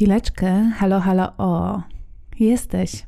Chwileczkę, 0.00 0.70
halo, 0.76 1.00
halo, 1.00 1.32
o, 1.38 1.82
jesteś. 2.38 3.04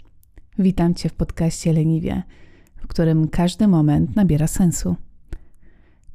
Witam 0.59 0.95
Cię 0.95 1.09
w 1.09 1.15
podcaście 1.15 1.73
Leniwie, 1.73 2.23
w 2.77 2.87
którym 2.87 3.29
każdy 3.29 3.69
moment 3.69 4.17
nabiera 4.17 4.47
sensu. 4.47 4.97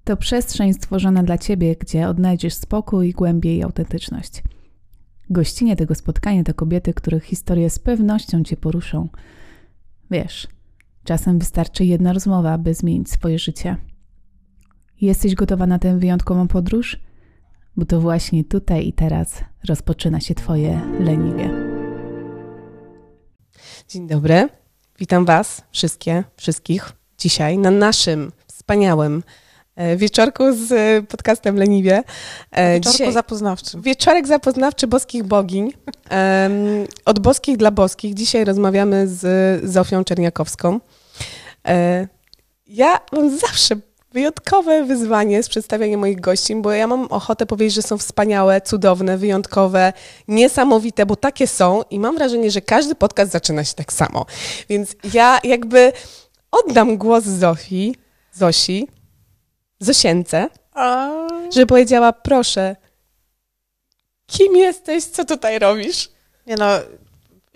To 0.04 0.18
przestrzeń 0.18 0.74
stworzona 0.74 1.24
dla 1.24 1.38
Ciebie, 1.38 1.76
gdzie 1.76 2.08
odnajdziesz 2.08 2.54
spokój, 2.54 3.12
głębię 3.12 3.58
i 3.58 3.64
autentyczność. 3.64 4.44
Gościnie 5.30 5.76
tego 5.76 5.96
spotkania 5.96 6.44
to 6.44 6.54
kobiety, 6.54 6.94
których 6.94 7.24
historie 7.24 7.70
z 7.70 7.80
pewnością 7.80 8.44
Cię 8.44 8.58
poruszą. 8.58 9.10
Wiesz, 10.12 10.48
czasem 11.04 11.40
wystarczy 11.40 11.86
jedna 11.86 12.14
rozmowa, 12.14 12.58
by 12.58 12.74
zmienić 12.74 13.10
swoje 13.10 13.40
życie. 13.40 13.78
Jesteś 15.02 15.36
gotowa 15.36 15.68
na 15.68 15.80
tę 15.80 16.00
wyjątkową 16.00 16.48
podróż? 16.48 17.07
Bo 17.78 17.86
to 17.86 18.00
właśnie 18.00 18.44
tutaj 18.44 18.88
i 18.88 18.94
teraz 18.94 19.44
rozpoczyna 19.68 20.20
się 20.20 20.36
Twoje 20.36 20.82
leniwie. 21.00 21.50
Dzień 23.90 24.08
dobry. 24.08 24.50
Witam 25.00 25.26
Was 25.26 25.62
wszystkie, 25.72 26.24
wszystkich 26.38 26.92
dzisiaj 27.18 27.58
na 27.58 27.72
naszym 27.72 28.32
wspaniałym 28.48 29.24
e, 29.76 29.98
wieczorku 29.98 30.44
z 30.54 30.70
podcastem 31.08 31.56
Leniwie. 31.56 32.04
E, 32.52 32.74
wieczorku 32.74 32.98
dzisiaj, 32.98 33.14
zapoznawczym. 33.14 33.82
Wieczorek 33.82 34.28
zapoznawczy 34.28 34.88
boskich 34.88 35.24
bogiń. 35.24 35.74
od 37.06 37.20
boskich 37.20 37.58
dla 37.58 37.72
boskich. 37.72 38.14
Dzisiaj 38.14 38.46
rozmawiamy 38.46 39.08
z 39.08 39.26
Zofią 39.70 40.04
Czerniakowską. 40.04 40.80
E, 41.68 42.08
ja 42.68 43.00
mam 43.12 43.38
zawsze 43.38 43.76
wyjątkowe 44.18 44.84
wyzwanie 44.84 45.44
z 45.44 45.50
przedstawianiem 45.50 46.00
moich 46.00 46.20
gości, 46.20 46.56
bo 46.56 46.72
ja 46.72 46.88
mam 46.88 47.06
ochotę 47.06 47.46
powiedzieć, 47.46 47.76
że 47.76 47.82
są 47.82 47.98
wspaniałe, 47.98 48.62
cudowne, 48.62 49.18
wyjątkowe, 49.18 49.94
niesamowite, 50.28 51.06
bo 51.06 51.16
takie 51.16 51.48
są 51.48 51.82
i 51.90 52.00
mam 52.00 52.16
wrażenie, 52.16 52.52
że 52.52 52.62
każdy 52.62 52.96
podcast 52.96 53.32
zaczyna 53.32 53.64
się 53.64 53.74
tak 53.74 53.94
samo. 53.94 54.26
Więc 54.70 54.96
ja 55.14 55.40
jakby 55.44 55.94
oddam 56.52 56.98
głos 56.98 57.24
Zofii, 57.24 57.96
Zosi, 58.34 58.88
Zosience, 59.80 60.50
żeby 61.54 61.66
powiedziała, 61.66 62.14
proszę, 62.14 62.76
kim 64.28 64.56
jesteś, 64.56 65.04
co 65.04 65.26
tutaj 65.26 65.60
robisz? 65.60 66.10
Nie 66.48 66.56
no, 66.56 66.66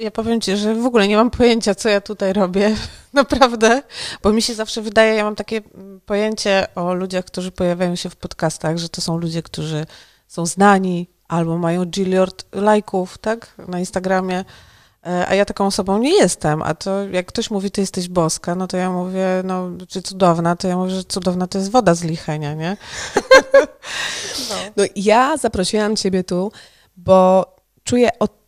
ja 0.01 0.11
powiem 0.11 0.41
Ci, 0.41 0.57
że 0.57 0.75
w 0.75 0.85
ogóle 0.85 1.07
nie 1.07 1.15
mam 1.15 1.31
pojęcia, 1.31 1.75
co 1.75 1.89
ja 1.89 2.01
tutaj 2.01 2.33
robię, 2.33 2.75
naprawdę, 3.13 3.81
bo 4.23 4.33
mi 4.33 4.41
się 4.41 4.53
zawsze 4.53 4.81
wydaje, 4.81 5.15
ja 5.15 5.23
mam 5.23 5.35
takie 5.35 5.61
mm, 5.75 6.01
pojęcie 6.05 6.67
o 6.75 6.93
ludziach, 6.93 7.25
którzy 7.25 7.51
pojawiają 7.51 7.95
się 7.95 8.09
w 8.09 8.15
podcastach, 8.15 8.77
że 8.77 8.89
to 8.89 9.01
są 9.01 9.17
ludzie, 9.17 9.43
którzy 9.43 9.85
są 10.27 10.45
znani 10.45 11.09
albo 11.27 11.57
mają 11.57 11.85
giliard 11.85 12.45
lajków, 12.55 13.17
tak, 13.17 13.55
na 13.67 13.79
Instagramie, 13.79 14.45
e, 15.05 15.27
a 15.27 15.35
ja 15.35 15.45
taką 15.45 15.65
osobą 15.65 15.97
nie 15.97 16.17
jestem, 16.17 16.61
a 16.61 16.73
to 16.73 17.07
jak 17.07 17.25
ktoś 17.25 17.51
mówi, 17.51 17.71
ty 17.71 17.81
jesteś 17.81 18.09
boska, 18.09 18.55
no 18.55 18.67
to 18.67 18.77
ja 18.77 18.91
mówię, 18.91 19.27
no, 19.43 19.69
czy 19.87 20.01
cudowna, 20.01 20.55
to 20.55 20.67
ja 20.67 20.77
mówię, 20.77 20.91
że 20.91 21.03
cudowna 21.03 21.47
to 21.47 21.57
jest 21.57 21.71
woda 21.71 21.95
z 21.95 22.03
lichenia, 22.03 22.53
nie? 22.53 22.77
No, 24.49 24.55
no 24.77 24.83
ja 24.95 25.37
zaprosiłam 25.37 25.95
ciebie 25.95 26.23
tu, 26.23 26.51
bo 26.97 27.45
czuję 27.83 28.09
od 28.19 28.40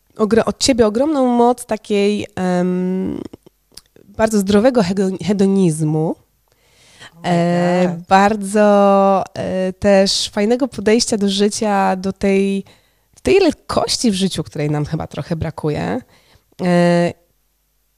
od 0.45 0.57
ciebie 0.57 0.87
ogromną 0.87 1.27
moc 1.27 1.65
takiej 1.65 2.27
um, 2.37 3.21
bardzo 4.05 4.39
zdrowego 4.39 4.81
hedonizmu. 5.25 6.15
E, 7.25 8.01
bardzo 8.09 9.23
e, 9.33 9.73
też 9.73 10.29
fajnego 10.29 10.67
podejścia 10.67 11.17
do 11.17 11.29
życia, 11.29 11.95
do 11.95 12.13
tej, 12.13 12.63
do 13.15 13.21
tej 13.23 13.39
lekkości 13.39 14.11
w 14.11 14.13
życiu, 14.13 14.43
której 14.43 14.69
nam 14.69 14.85
chyba 14.85 15.07
trochę 15.07 15.35
brakuje. 15.35 16.01
E, 16.61 17.13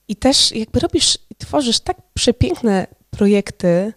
I 0.08 0.16
też 0.16 0.52
jakby 0.52 0.80
robisz 0.80 1.18
i 1.30 1.36
tworzysz 1.36 1.80
tak 1.80 1.98
przepiękne 2.14 2.88
projekty, 3.10 3.94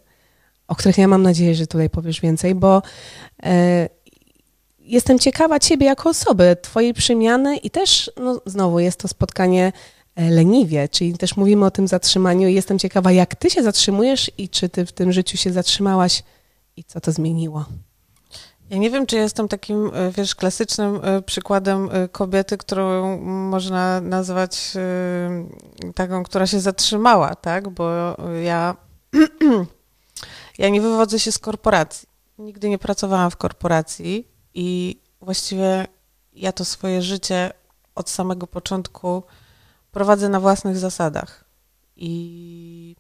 o 0.68 0.74
których 0.74 0.98
ja 0.98 1.08
mam 1.08 1.22
nadzieję, 1.22 1.54
że 1.54 1.66
tutaj 1.66 1.90
powiesz 1.90 2.20
więcej, 2.20 2.54
bo 2.54 2.82
e, 3.42 3.88
jestem 4.88 5.19
ciekawa 5.19 5.59
Ciebie 5.59 5.87
jako 5.87 6.09
osoby, 6.09 6.56
Twojej 6.62 6.94
przemiany 6.94 7.56
i 7.56 7.71
też, 7.71 8.10
no, 8.16 8.41
znowu 8.47 8.81
jest 8.81 9.00
to 9.00 9.09
spotkanie 9.09 9.72
e, 10.16 10.31
leniwie, 10.31 10.88
czyli 10.88 11.19
też 11.19 11.37
mówimy 11.37 11.66
o 11.66 11.71
tym 11.71 11.88
zatrzymaniu 11.88 12.49
i 12.49 12.54
jestem 12.54 12.78
ciekawa, 12.78 13.12
jak 13.12 13.34
Ty 13.34 13.50
się 13.50 13.62
zatrzymujesz 13.62 14.31
i 14.38 14.49
czy 14.49 14.69
Ty 14.69 14.87
w 14.87 14.93
tym 14.93 15.12
życiu 15.12 15.37
się 15.37 15.53
zatrzymałaś 15.53 16.22
i 16.76 16.84
co 16.84 17.00
to 17.00 17.12
zmieniło. 17.12 17.65
Ja 18.71 18.78
nie 18.78 18.91
wiem, 18.91 19.06
czy 19.06 19.16
jestem 19.16 19.49
takim, 19.49 19.91
e, 19.94 20.10
wiesz, 20.10 20.34
klasycznym 20.34 21.00
e, 21.03 21.22
przykładem 21.22 21.88
kobiety, 22.12 22.56
którą 22.56 23.19
można 23.22 24.00
nazwać 24.00 24.72
taką, 25.94 26.22
która 26.25 26.47
się 26.47 26.60
zatrzymała, 26.60 27.34
tak? 27.34 27.69
Bo 27.69 28.16
ja, 28.44 28.76
ja 30.59 30.69
nie 30.69 30.81
wywodzę 30.81 31.19
się 31.19 31.32
z 31.32 31.38
korporacji. 31.38 32.09
Nigdy 32.38 32.69
nie 32.69 32.78
pracowałam 32.78 33.31
w 33.31 33.37
korporacji. 33.37 34.38
I 34.60 35.00
właściwie 35.20 35.86
ja 36.32 36.52
to 36.52 36.64
swoje 36.64 37.02
życie 37.02 37.52
od 37.94 38.10
samego 38.10 38.46
początku 38.46 39.22
prowadzę 39.92 40.28
na 40.28 40.41
własnych 40.41 40.78
zasadach. 40.78 41.44
I, 41.96 42.96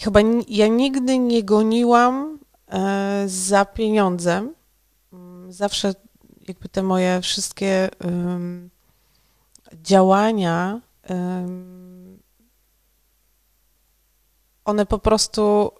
chyba 0.00 0.20
ja 0.48 0.66
nigdy 0.66 1.18
nie 1.18 1.44
goniłam 1.44 2.38
e, 2.68 3.24
za 3.26 3.64
pieniądzem. 3.64 4.54
Mm, 5.12 5.52
zawsze 5.52 5.94
jakby 6.48 6.68
te 6.68 6.82
moje 6.82 7.20
wszystkie 7.20 7.88
działania, 9.82 10.80
one 14.64 14.86
po 14.86 14.98
prostu, 14.98 15.70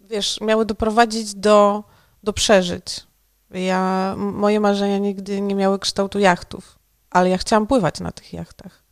wiesz, 0.00 0.40
miały 0.40 0.66
doprowadzić 0.66 1.34
do 1.34 1.84
do 2.22 2.32
przeżyć. 2.32 3.06
Ja, 3.50 4.14
moje 4.16 4.60
marzenia 4.60 4.98
nigdy 4.98 5.40
nie 5.40 5.54
miały 5.54 5.78
kształtu 5.78 6.18
jachtów, 6.18 6.78
ale 7.10 7.30
ja 7.30 7.38
chciałam 7.38 7.66
pływać 7.66 8.00
na 8.00 8.12
tych 8.12 8.32
jachtach. 8.32 8.82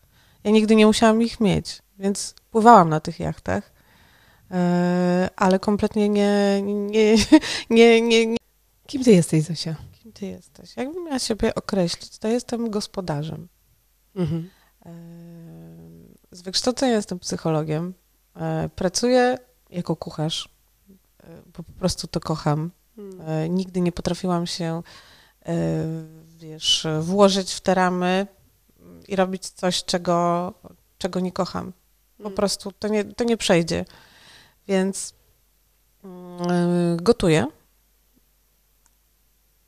Ja 0.45 0.51
nigdy 0.51 0.77
nie 0.77 0.87
musiałam 0.87 1.23
ich 1.23 1.41
mieć, 1.41 1.83
więc 1.99 2.35
pływałam 2.51 2.89
na 2.89 3.01
tych 3.01 3.21
jachtach, 3.21 3.73
e, 4.51 5.29
ale 5.37 5.59
kompletnie 5.59 6.09
nie, 6.09 6.63
nie, 6.63 7.17
nie, 7.71 8.01
nie, 8.01 8.27
nie. 8.27 8.37
Kim 8.87 9.05
ty 9.05 9.13
jesteś, 9.13 9.45
Zosia? 9.45 9.77
Kim 9.93 10.13
ty 10.13 10.27
jesteś? 10.27 10.77
Jakbym 10.77 11.05
miała 11.05 11.19
siebie 11.19 11.55
określić, 11.55 12.19
to 12.19 12.29
jestem 12.29 12.71
gospodarzem. 12.71 13.49
Mhm. 14.15 14.51
E, 14.87 14.91
z 16.31 16.43
wykształcenia 16.43 16.93
jestem 16.93 17.19
psychologiem. 17.19 17.95
E, 18.37 18.69
pracuję 18.77 19.39
jako 19.71 19.97
kucharz, 19.97 20.49
bo 21.47 21.63
po 21.63 21.73
prostu 21.73 22.07
to 22.07 22.21
kocham. 22.21 22.71
Hmm. 22.99 23.55
Nigdy 23.55 23.81
nie 23.81 23.93
potrafiłam 23.93 24.47
się, 24.47 24.83
e, 25.47 25.55
wiesz, 26.39 26.87
włożyć 27.01 27.53
w 27.53 27.61
te 27.61 27.75
ramy 27.75 28.27
i 29.09 29.17
robić 29.17 29.51
coś, 29.51 29.85
czego, 29.85 30.53
czego 30.99 31.21
nie 31.21 31.33
kocham. 31.33 31.73
Po 32.17 32.23
hmm. 32.23 32.37
prostu 32.37 32.73
to 32.73 32.89
nie, 32.89 33.05
to 33.05 33.25
nie 33.25 33.37
przejdzie. 33.37 33.85
Więc 34.69 35.15
mm, 36.05 36.97
gotuję. 36.97 37.47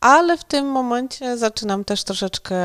Ale 0.00 0.38
w 0.38 0.44
tym 0.44 0.66
momencie 0.66 1.38
zaczynam 1.38 1.84
też 1.84 2.04
troszeczkę 2.04 2.58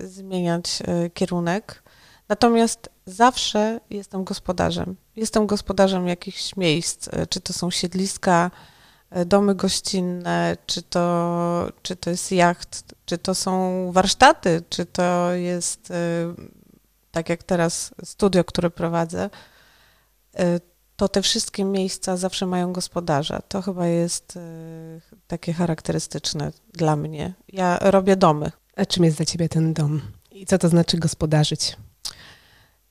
zmieniać 0.00 0.82
e, 0.84 1.10
kierunek. 1.10 1.82
Natomiast 2.28 2.88
zawsze 3.06 3.80
jestem 3.90 4.24
gospodarzem. 4.24 4.96
Jestem 5.16 5.46
gospodarzem 5.46 6.08
jakichś 6.08 6.56
miejsc, 6.56 7.08
czy 7.28 7.40
to 7.40 7.52
są 7.52 7.70
siedliska, 7.70 8.50
E, 8.50 8.75
domy 9.26 9.54
gościnne, 9.54 10.56
czy 10.66 10.82
to, 10.82 11.68
czy 11.82 11.96
to 11.96 12.10
jest 12.10 12.32
jacht, 12.32 12.94
czy 13.06 13.18
to 13.18 13.34
są 13.34 13.92
warsztaty, 13.92 14.62
czy 14.68 14.86
to 14.86 15.32
jest, 15.32 15.90
e, 15.90 15.94
tak 17.10 17.28
jak 17.28 17.42
teraz, 17.42 17.94
studio, 18.04 18.44
które 18.44 18.70
prowadzę, 18.70 19.30
e, 20.38 20.60
to 20.96 21.08
te 21.08 21.22
wszystkie 21.22 21.64
miejsca 21.64 22.16
zawsze 22.16 22.46
mają 22.46 22.72
gospodarza. 22.72 23.42
To 23.48 23.62
chyba 23.62 23.86
jest 23.86 24.38
takie 25.26 25.52
charakterystyczne 25.52 26.52
dla 26.72 26.96
mnie. 26.96 27.34
Ja 27.48 27.78
robię 27.80 28.16
domy. 28.16 28.52
A 28.76 28.86
czym 28.86 29.04
jest 29.04 29.16
dla 29.16 29.26
ciebie 29.26 29.48
ten 29.48 29.74
dom? 29.74 30.00
I 30.30 30.46
co 30.46 30.58
to 30.58 30.68
znaczy 30.68 30.98
gospodarzyć? 30.98 31.76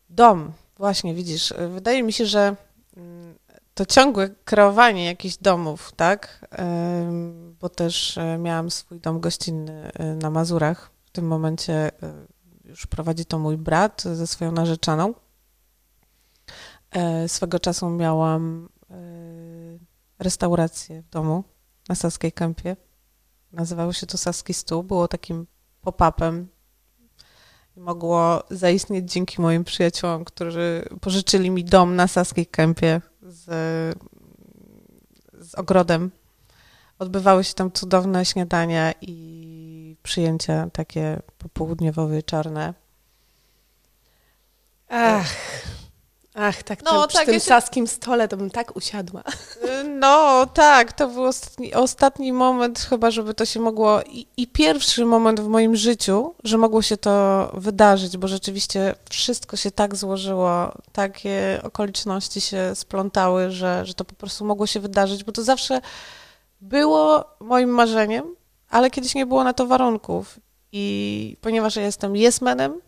Dom, 0.10 0.54
właśnie 0.78 1.14
widzisz, 1.14 1.54
wydaje 1.74 2.04
mi 2.04 2.14
się, 2.14 2.26
że 2.26 2.56
mm, 2.98 3.36
to 3.76 3.86
ciągłe 3.86 4.30
kreowanie 4.30 5.06
jakichś 5.06 5.38
domów, 5.38 5.92
tak? 5.96 6.48
Bo 7.62 7.70
też 7.70 8.18
e, 8.18 8.38
miałam 8.38 8.72
swój 8.72 9.00
dom 9.00 9.20
gościnny 9.20 9.92
e, 9.94 10.16
na 10.16 10.30
Mazurach. 10.30 10.92
W 11.06 11.12
tym 11.12 11.28
momencie 11.28 11.74
e, 11.74 11.92
już 12.66 12.88
prowadzi 12.88 13.26
to 13.26 13.40
mój 13.40 13.58
brat 13.58 14.02
ze 14.02 14.28
swoją 14.28 14.52
narzeczoną. 14.52 15.14
Swego 17.28 17.60
czasu 17.60 17.90
miałam 17.90 18.70
restaurację 20.20 21.02
w 21.02 21.10
domu 21.10 21.44
na 21.90 21.96
Saskiej 21.96 22.32
Kępie. 22.32 22.76
Nazywało 23.52 23.94
się 23.94 24.08
to 24.08 24.18
Saski 24.18 24.54
Stół. 24.54 24.84
Było 24.84 25.08
takim 25.08 25.48
pop-upem. 25.82 26.48
Mogło 27.78 28.44
zaistnieć 28.50 29.12
dzięki 29.12 29.42
moim 29.42 29.64
przyjaciołom, 29.64 30.26
którzy 30.26 30.86
pożyczyli 31.02 31.50
mi 31.50 31.66
dom 31.66 31.96
na 31.96 32.08
Saskiej 32.08 32.48
Kępie 32.48 33.02
z, 33.26 33.46
z 35.34 35.56
ogrodem. 35.56 36.12
Odbywały 37.00 37.44
się 37.44 37.54
tam 37.54 37.72
cudowne 37.72 38.26
śniadania 38.26 38.94
i 39.02 39.98
przyjęcia 40.04 40.70
takie 40.74 41.20
popołudniowo-wieczorne. 41.38 42.74
Ach, 44.90 45.36
ach, 46.34 46.64
tak, 46.64 46.84
no, 46.84 47.08
przy 47.08 47.18
tak, 47.18 47.26
tym 47.26 47.34
ja 47.34 47.40
się... 47.40 47.46
saskim 47.46 47.88
stole 47.88 48.28
to 48.28 48.38
bym 48.38 48.50
tak 48.50 48.76
usiadła. 48.76 49.24
No, 50.06 50.46
tak, 50.54 50.94
to 50.94 51.08
był 51.08 51.24
ostatni, 51.24 51.74
ostatni 51.74 52.34
moment 52.34 52.80
chyba, 52.80 53.12
żeby 53.12 53.34
to 53.34 53.46
się 53.46 53.60
mogło 53.60 54.02
i, 54.02 54.28
i, 54.38 54.48
pierwszy 54.48 55.06
moment 55.06 55.40
w 55.40 55.48
moim 55.48 55.76
życiu, 55.76 56.34
że 56.44 56.58
mogło 56.58 56.82
się 56.82 56.98
to 56.98 57.52
wydarzyć, 57.54 58.18
bo 58.18 58.28
rzeczywiście 58.28 58.96
wszystko 59.10 59.58
się 59.58 59.72
tak 59.72 59.96
złożyło, 59.96 60.72
takie 60.92 61.62
okoliczności 61.64 62.42
się 62.42 62.76
splątały, 62.76 63.52
że, 63.52 63.86
że 63.86 63.94
to 63.94 64.06
po 64.06 64.16
prostu 64.16 64.46
mogło 64.46 64.68
się 64.68 64.80
wydarzyć, 64.80 65.24
bo 65.24 65.32
to 65.32 65.44
zawsze 65.44 65.82
było 66.62 67.26
moim 67.40 67.70
marzeniem, 67.70 68.36
ale 68.70 68.92
kiedyś 68.92 69.16
nie 69.16 69.26
było 69.26 69.44
na 69.44 69.54
to 69.54 69.68
warunków. 69.68 70.40
I 70.72 71.38
ponieważ 71.42 71.76
ja 71.76 71.82
jestem 71.82 72.16
jesmenem, 72.16 72.82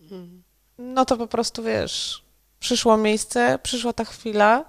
mhm. 0.00 0.42
no 0.78 1.04
to 1.04 1.16
po 1.16 1.26
prostu 1.26 1.62
wiesz, 1.62 2.24
przyszło 2.58 2.96
miejsce, 2.96 3.58
przyszła 3.62 3.92
ta 3.92 4.04
chwila, 4.04 4.64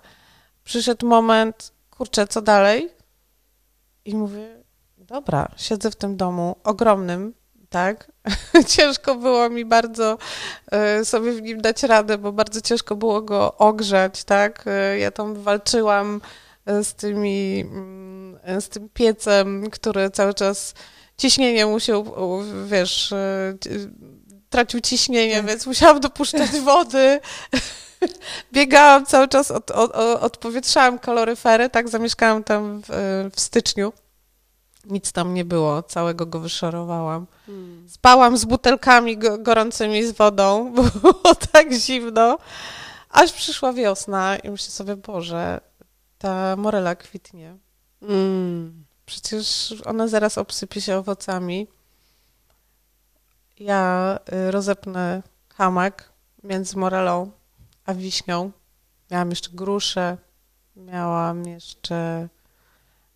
przyszedł 0.64 1.08
moment, 1.08 1.75
kurczę, 1.98 2.28
co 2.28 2.42
dalej? 2.42 2.90
I 4.06 4.16
mówię, 4.16 4.64
dobra, 4.98 5.52
siedzę 5.58 5.92
w 5.92 5.96
tym 5.96 6.18
domu 6.18 6.56
ogromnym, 6.64 7.34
tak? 7.70 8.12
ciężko 8.76 9.16
było 9.16 9.50
mi 9.50 9.66
bardzo 9.66 10.18
y, 11.02 11.06
sobie 11.06 11.32
w 11.32 11.42
nim 11.42 11.62
dać 11.62 11.84
radę, 11.84 12.18
bo 12.18 12.32
bardzo 12.32 12.62
ciężko 12.62 12.96
było 12.96 13.22
go 13.22 13.58
ogrzać, 13.58 14.24
tak? 14.24 14.66
Y, 14.94 15.00
ja 15.00 15.12
tam 15.12 15.34
walczyłam 15.34 16.22
y, 16.70 16.84
z 16.84 16.94
tymi, 16.94 17.60
mm, 17.62 18.62
z 18.62 18.70
tym 18.70 18.90
piecem, 18.90 19.70
który 19.72 20.10
cały 20.10 20.34
czas 20.34 20.74
ciśnienie 21.18 21.66
musiał, 21.66 22.06
wiesz, 22.66 23.14
tracił 24.50 24.80
ciśnienie, 24.80 25.36
tak. 25.36 25.46
więc 25.46 25.66
musiałam 25.66 26.00
dopuszczać 26.00 26.52
wody. 26.52 27.20
biegałam 28.54 29.06
cały 29.06 29.28
czas, 29.28 29.52
od, 29.52 29.72
od, 29.72 29.92
odpowietrzałam 30.22 31.00
kaloryfery, 31.00 31.70
tak, 31.70 31.90
zamieszkałam 31.90 32.44
tam 32.44 32.82
w, 32.82 33.30
w 33.36 33.40
styczniu. 33.40 33.94
Nic 34.86 35.12
tam 35.12 35.34
nie 35.34 35.46
było, 35.46 35.84
całego 35.84 36.26
go 36.26 36.40
wyszorowałam. 36.40 37.28
Hmm. 37.46 37.90
Spałam 37.90 38.38
z 38.38 38.46
butelkami 38.46 39.18
go, 39.18 39.38
gorącymi 39.38 40.04
z 40.04 40.12
wodą, 40.12 40.72
bo 40.76 40.84
było 40.84 41.36
tak 41.52 41.74
zimno. 41.74 42.38
Aż 43.10 43.32
przyszła 43.34 43.74
wiosna 43.74 44.38
i 44.38 44.50
myślę 44.50 44.72
sobie, 44.72 44.96
Boże, 44.96 45.62
ta 46.18 46.56
morela 46.56 46.96
kwitnie. 46.96 47.58
Hmm. 48.00 48.86
Przecież 49.06 49.76
ona 49.86 50.08
zaraz 50.08 50.38
obsypie 50.38 50.82
się 50.82 50.98
owocami. 50.98 51.68
Ja 53.60 54.20
y, 54.48 54.52
rozepnę 54.52 55.24
hamak 55.54 56.10
między 56.44 56.78
morelą 56.78 57.32
a 57.86 57.94
wiśnią. 57.94 58.52
Miałam 59.12 59.30
jeszcze 59.30 59.50
gruszę, 59.54 60.18
miałam 60.76 61.46
jeszcze 61.46 62.28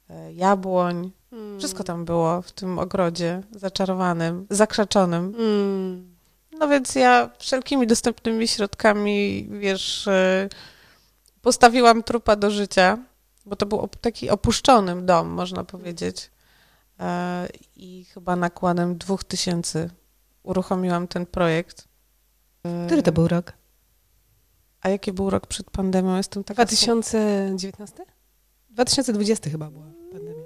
e, 0.09 0.33
jabłoń. 0.33 1.11
Mm. 1.31 1.59
Wszystko 1.59 1.83
tam 1.83 2.05
było 2.05 2.41
w 2.41 2.51
tym 2.51 2.79
ogrodzie 2.79 3.41
zaczarowanym, 3.51 4.47
zakrzaczonym. 4.49 5.35
Mm. 5.37 6.15
No 6.59 6.67
więc 6.67 6.95
ja 6.95 7.29
wszelkimi 7.37 7.87
dostępnymi 7.87 8.47
środkami, 8.47 9.47
wiesz, 9.51 10.07
e, 10.07 10.49
postawiłam 11.41 12.03
trupa 12.03 12.35
do 12.35 12.51
życia, 12.51 12.97
bo 13.45 13.55
to 13.55 13.65
był 13.65 13.89
taki 14.01 14.29
opuszczony 14.29 15.01
dom, 15.01 15.27
można 15.27 15.63
powiedzieć. 15.63 16.31
E, 16.99 17.47
I 17.75 18.05
chyba 18.05 18.35
nakładem 18.35 18.97
dwóch 18.97 19.23
tysięcy 19.23 19.89
uruchomiłam 20.43 21.07
ten 21.07 21.25
projekt. 21.25 21.87
Który 22.87 23.03
to 23.03 23.11
był 23.11 23.27
rok? 23.27 23.58
A 24.81 24.89
jaki 24.89 25.13
był 25.13 25.29
rok 25.29 25.47
przed 25.47 25.71
pandemią? 25.71 26.17
Jestem 26.17 26.43
taka 26.43 26.65
2019? 26.65 28.05
2020 28.69 29.49
chyba 29.49 29.71
była 29.71 29.85
pandemia. 30.11 30.43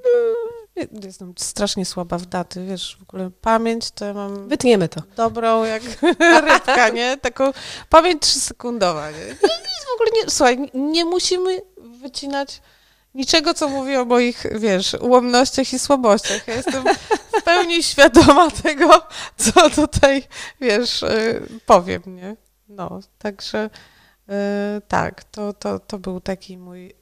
Jestem 1.03 1.33
strasznie 1.37 1.85
słaba 1.85 2.17
w 2.17 2.25
daty, 2.25 2.65
wiesz, 2.65 2.97
w 2.99 3.03
ogóle 3.03 3.31
pamięć 3.41 3.91
to 3.91 4.05
ja 4.05 4.13
mam... 4.13 4.47
Wytniemy 4.47 4.89
to. 4.89 5.01
Dobrą 5.15 5.63
jak 5.63 5.83
rybka, 6.49 6.89
nie? 6.89 7.17
Taką 7.17 7.51
pamięć 7.89 8.21
trzysekundowa, 8.21 9.11
nie? 9.11 9.25
Nic 9.27 9.85
w 9.89 9.93
ogóle 9.93 10.09
nie... 10.13 10.29
Słuchaj, 10.29 10.71
nie 10.73 11.05
musimy 11.05 11.61
wycinać 12.01 12.61
niczego, 13.15 13.53
co 13.53 13.69
mówi 13.69 13.95
o 13.95 14.05
moich, 14.05 14.43
wiesz, 14.59 14.93
ułomnościach 14.93 15.73
i 15.73 15.79
słabościach. 15.79 16.47
Ja 16.47 16.55
jestem 16.55 16.83
w 17.39 17.43
pełni 17.43 17.83
świadoma 17.83 18.51
tego, 18.51 19.07
co 19.37 19.69
tutaj, 19.69 20.23
wiesz, 20.61 21.03
y, 21.03 21.41
powiem, 21.65 22.01
nie? 22.05 22.35
No, 22.69 22.99
także... 23.17 23.69
E, 24.29 24.81
tak, 24.87 25.23
to, 25.23 25.53
to, 25.53 25.79
to 25.79 25.99
był 25.99 26.21
taki 26.21 26.57
mój 26.57 26.85
e, 26.85 26.93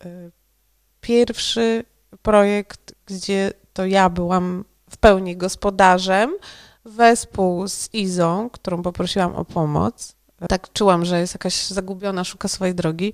pierwszy 1.01 1.83
projekt, 2.21 2.93
gdzie 3.05 3.51
to 3.73 3.85
ja 3.85 4.09
byłam 4.09 4.65
w 4.89 4.97
pełni 4.97 5.37
gospodarzem, 5.37 6.33
wespół 6.85 7.67
z 7.67 7.93
Izą, 7.93 8.49
którą 8.49 8.81
poprosiłam 8.81 9.35
o 9.35 9.45
pomoc. 9.45 10.15
Tak 10.49 10.73
czułam, 10.73 11.05
że 11.05 11.19
jest 11.19 11.33
jakaś 11.33 11.67
zagubiona, 11.67 12.23
szuka 12.23 12.47
swojej 12.47 12.75
drogi. 12.75 13.13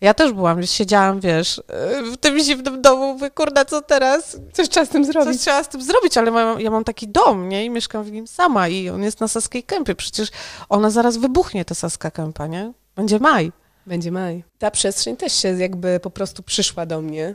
Ja 0.00 0.14
też 0.14 0.32
byłam, 0.32 0.66
siedziałam, 0.66 1.20
wiesz, 1.20 1.62
e, 1.68 2.02
w 2.02 2.16
tym 2.16 2.38
zimnym 2.40 2.82
domu, 2.82 3.12
mówię, 3.12 3.30
co 3.66 3.82
teraz? 3.82 4.36
Coś 4.52 4.68
trzeba 4.68 4.86
z 4.86 4.88
tym 4.88 5.04
zrobić. 5.04 5.32
Coś 5.32 5.40
trzeba 5.40 5.64
z 5.64 5.68
tym 5.68 5.82
zrobić, 5.82 6.18
ale 6.18 6.30
mam, 6.30 6.60
ja 6.60 6.70
mam 6.70 6.84
taki 6.84 7.08
dom, 7.08 7.48
nie? 7.48 7.64
I 7.64 7.70
mieszkam 7.70 8.04
w 8.04 8.12
nim 8.12 8.26
sama 8.26 8.68
i 8.68 8.88
on 8.88 9.02
jest 9.02 9.20
na 9.20 9.28
Saskiej 9.28 9.62
Kępie. 9.62 9.94
Przecież 9.94 10.28
ona 10.68 10.90
zaraz 10.90 11.16
wybuchnie, 11.16 11.64
ta 11.64 11.74
Saska 11.74 12.10
Kępa, 12.10 12.46
nie? 12.46 12.72
Będzie 12.96 13.18
maj. 13.18 13.52
Będzie 13.86 14.12
maj. 14.12 14.44
Ta 14.58 14.70
przestrzeń 14.70 15.16
też 15.16 15.32
się 15.32 15.48
jakby 15.48 16.00
po 16.00 16.10
prostu 16.10 16.42
przyszła 16.42 16.86
do 16.86 17.00
mnie. 17.02 17.34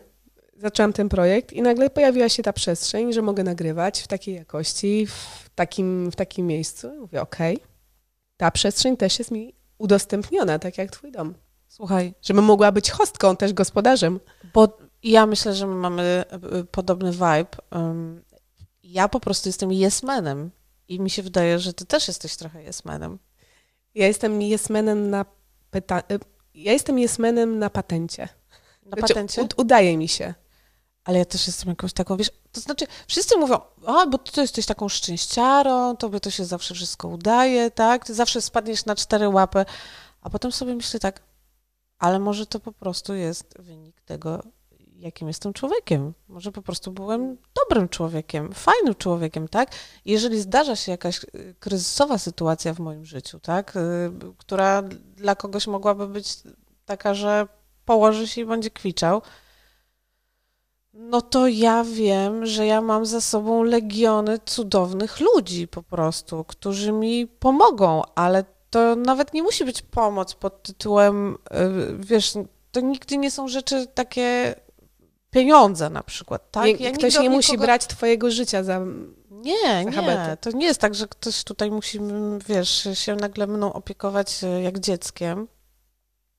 Zaczęłam 0.57 0.93
ten 0.93 1.09
projekt 1.09 1.53
i 1.53 1.61
nagle 1.61 1.89
pojawiła 1.89 2.29
się 2.29 2.43
ta 2.43 2.53
przestrzeń, 2.53 3.13
że 3.13 3.21
mogę 3.21 3.43
nagrywać 3.43 4.01
w 4.01 4.07
takiej 4.07 4.35
jakości, 4.35 5.07
w 5.07 5.49
takim, 5.55 6.11
w 6.11 6.15
takim 6.15 6.47
miejscu. 6.47 6.95
I 6.95 6.99
mówię, 6.99 7.21
okej, 7.21 7.55
okay, 7.55 7.67
ta 8.37 8.51
przestrzeń 8.51 8.97
też 8.97 9.19
jest 9.19 9.31
mi 9.31 9.55
udostępniona, 9.77 10.59
tak 10.59 10.77
jak 10.77 10.91
twój 10.91 11.11
dom. 11.11 11.35
Słuchaj. 11.67 12.13
Żebym 12.21 12.45
mogła 12.45 12.71
być 12.71 12.91
hostką, 12.91 13.35
też 13.35 13.53
gospodarzem. 13.53 14.19
Bo 14.53 14.77
ja 15.03 15.25
myślę, 15.25 15.55
że 15.55 15.67
my 15.67 15.75
mamy 15.75 16.03
e, 16.03 16.63
podobny 16.63 17.11
vibe. 17.11 17.47
Ja 18.83 19.09
po 19.09 19.19
prostu 19.19 19.49
jestem 19.49 19.71
jesmenem 19.71 20.51
i 20.87 20.99
mi 20.99 21.09
się 21.09 21.23
wydaje, 21.23 21.59
że 21.59 21.73
ty 21.73 21.85
też 21.85 22.07
jesteś 22.07 22.35
trochę 22.35 22.63
jesmenem. 22.63 23.19
Ja 23.95 24.07
jestem 24.07 24.41
jesmenem 24.41 25.09
na 25.09 25.25
pytanie. 25.71 26.03
Ja 26.53 26.73
jestem 26.73 26.99
jesmenem 26.99 27.59
na 27.59 27.69
patencie. 27.69 28.29
Na 28.85 28.97
znaczy, 28.97 29.13
patencie? 29.13 29.47
udaje 29.57 29.97
mi 29.97 30.07
się. 30.07 30.33
Ale 31.03 31.17
ja 31.19 31.25
też 31.25 31.47
jestem 31.47 31.69
jakąś 31.69 31.93
taką, 31.93 32.17
wiesz, 32.17 32.31
to 32.51 32.61
znaczy 32.61 32.85
wszyscy 33.07 33.37
mówią, 33.37 33.59
a, 33.85 34.05
bo 34.05 34.17
ty 34.17 34.41
jesteś 34.41 34.65
taką 34.65 34.89
szczęściarą, 34.89 35.97
tobie 35.97 36.19
to 36.19 36.31
się 36.31 36.45
zawsze 36.45 36.75
wszystko 36.75 37.07
udaje, 37.07 37.71
tak? 37.71 38.05
Ty 38.05 38.13
zawsze 38.13 38.41
spadniesz 38.41 38.85
na 38.85 38.95
cztery 38.95 39.29
łapy, 39.29 39.65
a 40.21 40.29
potem 40.29 40.51
sobie 40.51 40.75
myślę 40.75 40.99
tak, 40.99 41.21
ale 41.99 42.19
może 42.19 42.45
to 42.45 42.59
po 42.59 42.71
prostu 42.71 43.15
jest 43.15 43.53
wynik 43.59 44.01
tego, 44.01 44.43
jakim 44.99 45.27
jestem 45.27 45.53
człowiekiem. 45.53 46.13
Może 46.27 46.51
po 46.51 46.61
prostu 46.61 46.91
byłem 46.91 47.37
dobrym 47.63 47.89
człowiekiem, 47.89 48.53
fajnym 48.53 48.95
człowiekiem, 48.95 49.47
tak? 49.47 49.71
Jeżeli 50.05 50.41
zdarza 50.41 50.75
się 50.75 50.91
jakaś 50.91 51.23
y, 51.23 51.55
kryzysowa 51.59 52.17
sytuacja 52.17 52.73
w 52.73 52.79
moim 52.79 53.05
życiu, 53.05 53.39
tak? 53.39 53.75
Y, 53.75 53.79
która 54.37 54.81
dla 55.15 55.35
kogoś 55.35 55.67
mogłaby 55.67 56.07
być 56.07 56.37
taka, 56.85 57.13
że 57.13 57.47
położy 57.85 58.27
się 58.27 58.41
i 58.41 58.45
będzie 58.45 58.69
kwiczał, 58.69 59.21
no 60.93 61.21
to 61.21 61.47
ja 61.47 61.83
wiem, 61.83 62.45
że 62.45 62.65
ja 62.65 62.81
mam 62.81 63.05
za 63.05 63.21
sobą 63.21 63.63
legiony 63.63 64.39
cudownych 64.45 65.19
ludzi 65.19 65.67
po 65.67 65.83
prostu, 65.83 66.43
którzy 66.43 66.91
mi 66.91 67.27
pomogą, 67.27 68.01
ale 68.15 68.45
to 68.69 68.95
nawet 68.95 69.33
nie 69.33 69.43
musi 69.43 69.65
być 69.65 69.81
pomoc 69.81 70.33
pod 70.33 70.63
tytułem, 70.63 71.33
y, 71.33 71.37
wiesz, 71.99 72.33
to 72.71 72.81
nigdy 72.81 73.17
nie 73.17 73.31
są 73.31 73.47
rzeczy 73.47 73.87
takie 73.87 74.55
pieniądze 75.29 75.89
na 75.89 76.03
przykład, 76.03 76.51
tak? 76.51 76.65
Nie, 76.65 76.71
ja 76.73 76.91
ktoś 76.91 77.19
nie 77.19 77.29
musi 77.29 77.57
brać 77.57 77.87
twojego 77.87 78.31
życia 78.31 78.63
za 78.63 78.81
Nie, 79.31 79.91
za 79.93 80.01
nie. 80.01 80.37
To 80.41 80.51
nie 80.51 80.65
jest 80.65 80.81
tak, 80.81 80.95
że 80.95 81.07
ktoś 81.07 81.43
tutaj 81.43 81.71
musi, 81.71 81.99
wiesz, 82.47 82.87
się 82.93 83.15
nagle 83.15 83.47
mną 83.47 83.73
opiekować 83.73 84.43
e, 84.43 84.61
jak 84.61 84.79
dzieckiem. 84.79 85.47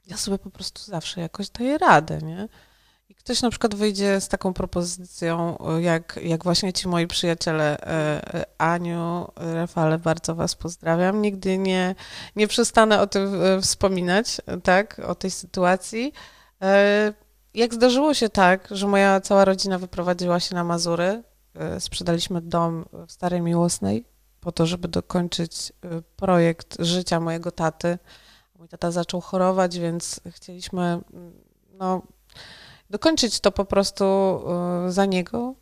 Ja 0.06 0.16
sobie 0.16 0.38
po 0.38 0.50
prostu 0.50 0.82
zawsze 0.82 1.20
jakoś 1.20 1.50
daję 1.50 1.78
radę, 1.78 2.18
nie? 2.18 2.48
I 3.08 3.14
ktoś 3.14 3.42
na 3.42 3.50
przykład 3.50 3.74
wyjdzie 3.74 4.20
z 4.20 4.28
taką 4.28 4.52
propozycją, 4.52 5.58
jak, 5.80 6.20
jak 6.22 6.44
właśnie 6.44 6.72
ci 6.72 6.88
moi 6.88 7.06
przyjaciele 7.06 7.80
e, 7.80 7.86
e, 8.34 8.44
Aniu, 8.58 9.28
Rafale, 9.36 9.98
bardzo 9.98 10.34
was 10.34 10.54
pozdrawiam. 10.54 11.22
Nigdy 11.22 11.58
nie, 11.58 11.94
nie 12.36 12.48
przestanę 12.48 13.00
o 13.00 13.06
tym 13.06 13.32
wspominać, 13.62 14.40
tak, 14.62 15.00
o 15.06 15.14
tej 15.14 15.30
sytuacji. 15.30 16.12
Jak 17.54 17.74
zdarzyło 17.74 18.14
się 18.14 18.28
tak, 18.28 18.68
że 18.70 18.86
moja 18.86 19.20
cała 19.20 19.44
rodzina 19.44 19.78
wyprowadziła 19.78 20.40
się 20.40 20.54
na 20.54 20.64
Mazury, 20.64 21.22
sprzedaliśmy 21.78 22.40
dom 22.40 22.84
w 23.06 23.12
Starej 23.12 23.40
Miłosnej 23.42 24.04
po 24.40 24.52
to, 24.52 24.66
żeby 24.66 24.88
dokończyć 24.88 25.72
projekt 26.16 26.76
życia 26.78 27.20
mojego 27.20 27.50
taty. 27.50 27.98
Mój 28.58 28.68
tata 28.68 28.90
zaczął 28.90 29.20
chorować, 29.20 29.78
więc 29.78 30.20
chcieliśmy 30.30 31.00
no, 31.72 32.02
dokończyć 32.90 33.40
to 33.40 33.52
po 33.52 33.64
prostu 33.64 34.04
y, 34.88 34.92
za 34.92 35.06
niego, 35.06 35.54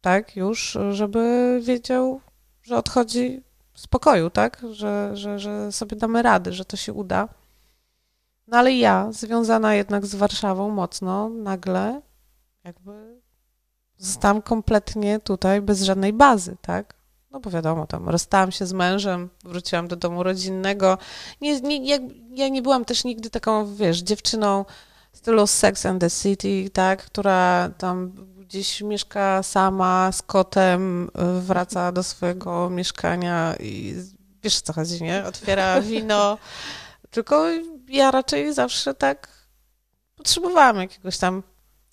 tak, 0.00 0.36
już, 0.36 0.78
żeby 0.90 1.60
wiedział, 1.62 2.20
że 2.62 2.76
odchodzi 2.76 3.42
w 3.72 3.80
spokoju, 3.80 4.30
tak, 4.30 4.62
że, 4.72 5.10
że, 5.14 5.38
że 5.38 5.72
sobie 5.72 5.96
damy 5.96 6.22
rady, 6.22 6.52
że 6.52 6.64
to 6.64 6.76
się 6.76 6.92
uda. 6.92 7.28
No 8.52 8.58
ale 8.58 8.72
ja, 8.72 9.08
związana 9.12 9.74
jednak 9.74 10.06
z 10.06 10.14
Warszawą 10.14 10.70
mocno, 10.70 11.28
nagle 11.28 12.02
jakby 12.64 13.20
zostałam 13.98 14.42
kompletnie 14.42 15.20
tutaj 15.20 15.60
bez 15.60 15.82
żadnej 15.82 16.12
bazy, 16.12 16.56
tak? 16.60 16.94
No 17.30 17.40
bo 17.40 17.50
wiadomo, 17.50 17.86
tam 17.86 18.08
rozstałam 18.08 18.52
się 18.52 18.66
z 18.66 18.72
mężem, 18.72 19.30
wróciłam 19.44 19.88
do 19.88 19.96
domu 19.96 20.22
rodzinnego. 20.22 20.98
Nie, 21.40 21.60
nie, 21.60 21.86
jak, 21.86 22.02
ja 22.30 22.48
nie 22.48 22.62
byłam 22.62 22.84
też 22.84 23.04
nigdy 23.04 23.30
taką, 23.30 23.74
wiesz, 23.74 23.98
dziewczyną, 23.98 24.64
stylu 25.12 25.46
Sex 25.46 25.86
and 25.86 26.00
the 26.00 26.10
City, 26.10 26.70
tak, 26.70 27.04
która 27.04 27.70
tam 27.78 28.12
gdzieś 28.38 28.80
mieszka 28.80 29.42
sama 29.42 30.12
z 30.12 30.22
kotem, 30.22 31.10
wraca 31.40 31.92
do 31.92 32.02
swojego 32.02 32.70
mieszkania 32.70 33.54
i 33.60 33.94
wiesz 34.42 34.60
co 34.60 34.72
chodzi, 34.72 35.02
nie? 35.02 35.24
Otwiera 35.24 35.80
wino. 35.80 36.38
Tylko 37.12 37.46
ja 37.88 38.10
raczej 38.10 38.54
zawsze 38.54 38.94
tak 38.94 39.28
potrzebowałam 40.16 40.76
jakiegoś 40.76 41.18
tam 41.18 41.42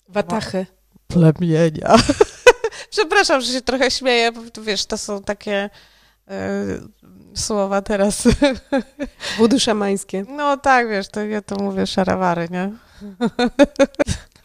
watachy. 0.08 0.66
Plemienia. 1.06 1.96
Przepraszam, 2.90 3.40
że 3.40 3.52
się 3.52 3.60
trochę 3.60 3.90
śmieję, 3.90 4.32
bo 4.32 4.62
wiesz, 4.62 4.86
to 4.86 4.98
są 4.98 5.22
takie 5.22 5.70
y, 6.30 7.38
słowa 7.38 7.82
teraz. 7.82 8.28
Budy 9.38 9.60
szamańskie. 9.60 10.24
No 10.28 10.56
tak, 10.56 10.88
wiesz, 10.88 11.08
to 11.08 11.24
ja 11.24 11.42
to 11.42 11.56
mówię 11.56 11.86
szarawary, 11.86 12.48
nie? 12.50 12.70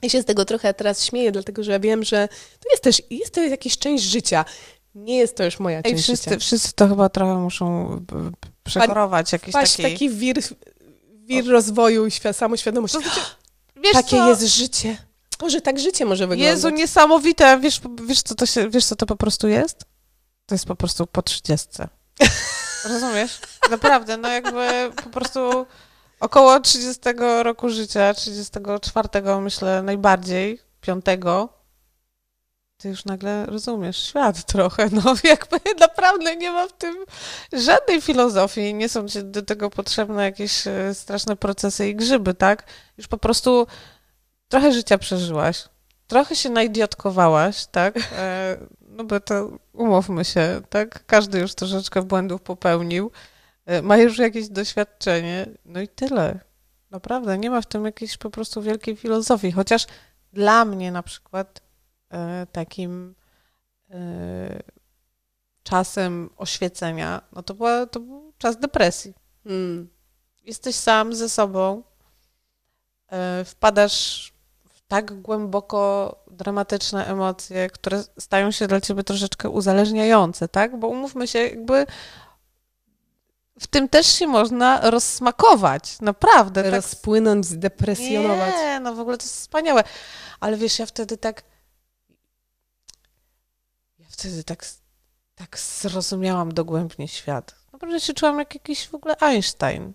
Ja 0.01 0.09
się 0.09 0.21
z 0.21 0.25
tego 0.25 0.45
trochę 0.45 0.73
teraz 0.73 1.05
śmieję, 1.05 1.31
dlatego 1.31 1.63
że 1.63 1.71
ja 1.71 1.79
wiem, 1.79 2.03
że 2.03 2.27
to 2.59 2.69
jest 2.71 2.83
też 2.83 3.01
jest 3.09 3.33
to 3.33 3.41
jakaś 3.41 3.77
część 3.77 4.03
życia. 4.03 4.45
Nie 4.95 5.17
jest 5.17 5.37
to 5.37 5.45
już 5.45 5.59
moja 5.59 5.83
część 5.83 6.03
wszyscy, 6.03 6.29
życia. 6.29 6.39
Wszyscy 6.39 6.73
to 6.73 6.87
chyba 6.87 7.09
trochę 7.09 7.35
muszą 7.35 7.99
przekorować 8.65 9.31
jakiś 9.31 9.53
taki... 9.53 9.83
taki 9.83 10.09
wir, 10.09 10.35
wir 11.11 11.47
rozwoju 11.47 12.05
i 12.05 12.11
samoświadomości. 12.33 12.97
Wiesz 13.83 13.93
Takie 13.93 14.17
co? 14.17 14.29
jest 14.29 14.41
życie. 14.41 14.97
Może 15.41 15.61
tak 15.61 15.79
życie 15.79 16.05
może 16.05 16.27
wyglądać. 16.27 16.55
Jezu, 16.55 16.69
niesamowite. 16.69 17.59
Wiesz, 17.59 17.81
wiesz, 18.05 18.21
co 18.21 18.35
to 18.35 18.45
się, 18.45 18.69
wiesz, 18.69 18.85
co 18.85 18.95
to 18.95 19.05
po 19.05 19.15
prostu 19.15 19.47
jest? 19.47 19.79
To 20.45 20.55
jest 20.55 20.65
po 20.65 20.75
prostu 20.75 21.07
po 21.07 21.21
trzydziestce. 21.21 21.87
Rozumiesz? 22.89 23.39
Naprawdę, 23.69 24.17
no 24.17 24.29
jakby 24.29 24.91
po 25.03 25.09
prostu 25.09 25.65
Około 26.19 26.59
30 26.59 27.01
roku 27.43 27.69
życia, 27.69 28.13
34 28.13 29.07
myślę 29.41 29.83
najbardziej, 29.83 30.59
5, 30.81 31.05
ty 32.77 32.89
już 32.89 33.05
nagle 33.05 33.45
rozumiesz 33.45 33.97
świat 33.97 34.43
trochę, 34.53 34.89
no 34.91 35.01
jakby 35.23 35.59
naprawdę 35.79 36.35
nie 36.35 36.51
ma 36.51 36.67
w 36.67 36.73
tym 36.73 36.95
żadnej 37.53 38.01
filozofii, 38.01 38.73
nie 38.73 38.89
są 38.89 39.07
ci 39.07 39.23
do 39.23 39.41
tego 39.41 39.69
potrzebne 39.69 40.23
jakieś 40.23 40.67
e, 40.67 40.93
straszne 40.93 41.35
procesy 41.35 41.87
i 41.87 41.95
grzyby, 41.95 42.33
tak? 42.33 42.63
Już 42.97 43.07
po 43.07 43.17
prostu 43.17 43.67
trochę 44.47 44.71
życia 44.71 44.97
przeżyłaś, 44.97 45.63
trochę 46.07 46.35
się 46.35 46.49
naidiotkowałaś, 46.49 47.65
tak? 47.65 47.97
E, 48.17 48.57
no 48.81 49.03
bo 49.03 49.19
to 49.19 49.51
umówmy 49.73 50.25
się, 50.25 50.61
tak? 50.69 51.05
Każdy 51.05 51.39
już 51.39 51.55
troszeczkę 51.55 52.01
błędów 52.01 52.41
popełnił. 52.41 53.11
E, 53.65 53.81
ma 53.81 53.97
już 53.97 54.17
jakieś 54.17 54.49
doświadczenie, 54.49 55.45
no 55.65 55.81
i 55.81 55.87
tyle. 55.87 56.39
Naprawdę, 56.91 57.37
nie 57.37 57.49
ma 57.49 57.61
w 57.61 57.65
tym 57.65 57.85
jakiejś 57.85 58.17
po 58.17 58.29
prostu 58.29 58.61
wielkiej 58.61 58.95
filozofii, 58.95 59.51
chociaż 59.51 59.85
dla 60.33 60.65
mnie 60.65 60.91
na 60.91 61.03
przykład 61.03 61.64
takim 62.51 63.15
e, 63.89 64.63
czasem 65.63 66.29
oświecenia, 66.37 67.21
no 67.31 67.43
to, 67.43 67.53
była, 67.53 67.85
to 67.85 67.99
był 67.99 68.33
czas 68.37 68.57
depresji. 68.57 69.13
Hmm. 69.43 69.89
Jesteś 70.43 70.75
sam 70.75 71.15
ze 71.15 71.29
sobą, 71.29 71.83
e, 73.11 73.45
wpadasz 73.45 74.33
w 74.69 74.81
tak 74.87 75.21
głęboko 75.21 76.15
dramatyczne 76.31 77.07
emocje, 77.07 77.69
które 77.69 78.03
stają 78.19 78.51
się 78.51 78.67
dla 78.67 78.81
ciebie 78.81 79.03
troszeczkę 79.03 79.49
uzależniające, 79.49 80.47
tak? 80.47 80.79
Bo 80.79 80.87
umówmy 80.87 81.27
się, 81.27 81.39
jakby 81.39 81.85
w 83.59 83.67
tym 83.67 83.89
też 83.89 84.07
się 84.07 84.27
można 84.27 84.89
rozsmakować, 84.89 86.01
naprawdę. 86.01 86.63
Tak 86.63 86.73
Rozpłynąć, 86.73 87.45
zdepresjonować. 87.45 88.53
Nie, 88.55 88.79
no 88.79 88.93
w 88.95 88.99
ogóle 88.99 89.17
to 89.17 89.23
jest 89.23 89.35
wspaniałe. 89.35 89.83
Ale 90.39 90.57
wiesz, 90.57 90.79
ja 90.79 90.85
wtedy 90.85 91.17
tak 91.17 91.43
wtedy 94.15 94.43
tak, 94.43 94.65
tak 95.35 95.59
zrozumiałam 95.59 96.53
dogłębnie 96.53 97.07
świat. 97.07 97.55
Naprawdę 97.73 97.99
się 97.99 98.13
czułam 98.13 98.39
jak 98.39 98.53
jakiś 98.53 98.87
w 98.87 98.95
ogóle 98.95 99.17
Einstein. 99.17 99.93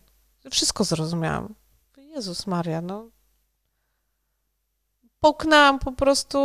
Wszystko 0.51 0.85
zrozumiałam. 0.85 1.55
Jezus 1.97 2.47
Maria, 2.47 2.81
no. 2.81 3.11
Połknęłam 5.21 5.79
po 5.79 5.93
prostu 5.93 6.39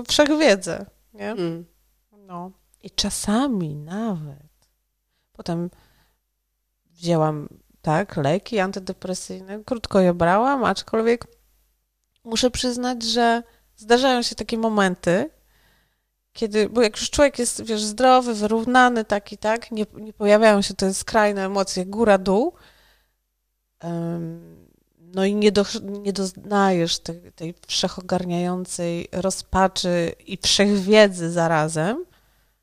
y, 0.00 0.04
wszechwiedzę, 0.08 0.86
nie? 1.12 1.30
Mm. 1.30 1.64
No. 2.12 2.50
I 2.82 2.90
czasami 2.90 3.76
nawet 3.76 4.68
potem 5.32 5.70
wzięłam, 6.86 7.48
tak, 7.82 8.16
leki 8.16 8.58
antydepresyjne, 8.58 9.64
krótko 9.64 10.00
je 10.00 10.14
brałam, 10.14 10.64
aczkolwiek 10.64 11.26
muszę 12.24 12.50
przyznać, 12.50 13.02
że 13.02 13.42
zdarzają 13.76 14.22
się 14.22 14.34
takie 14.34 14.58
momenty, 14.58 15.30
kiedy, 16.32 16.68
bo 16.68 16.82
jak 16.82 16.96
już 16.96 17.10
człowiek 17.10 17.38
jest, 17.38 17.64
wiesz, 17.64 17.82
zdrowy, 17.82 18.34
wyrównany, 18.34 19.04
taki, 19.04 19.38
tak, 19.38 19.70
nie, 19.70 19.86
nie 19.94 20.12
pojawiają 20.12 20.62
się 20.62 20.74
te 20.74 20.94
skrajne 20.94 21.46
emocje 21.46 21.86
góra-dół, 21.86 22.52
um, 23.82 24.66
no 24.98 25.24
i 25.24 25.34
nie, 25.34 25.52
do, 25.52 25.64
nie 25.82 26.12
doznajesz 26.12 26.98
tej, 26.98 27.32
tej 27.32 27.54
wszechogarniającej 27.66 29.08
rozpaczy 29.12 30.12
i 30.26 30.38
wszechwiedzy 30.42 31.30
zarazem, 31.30 32.04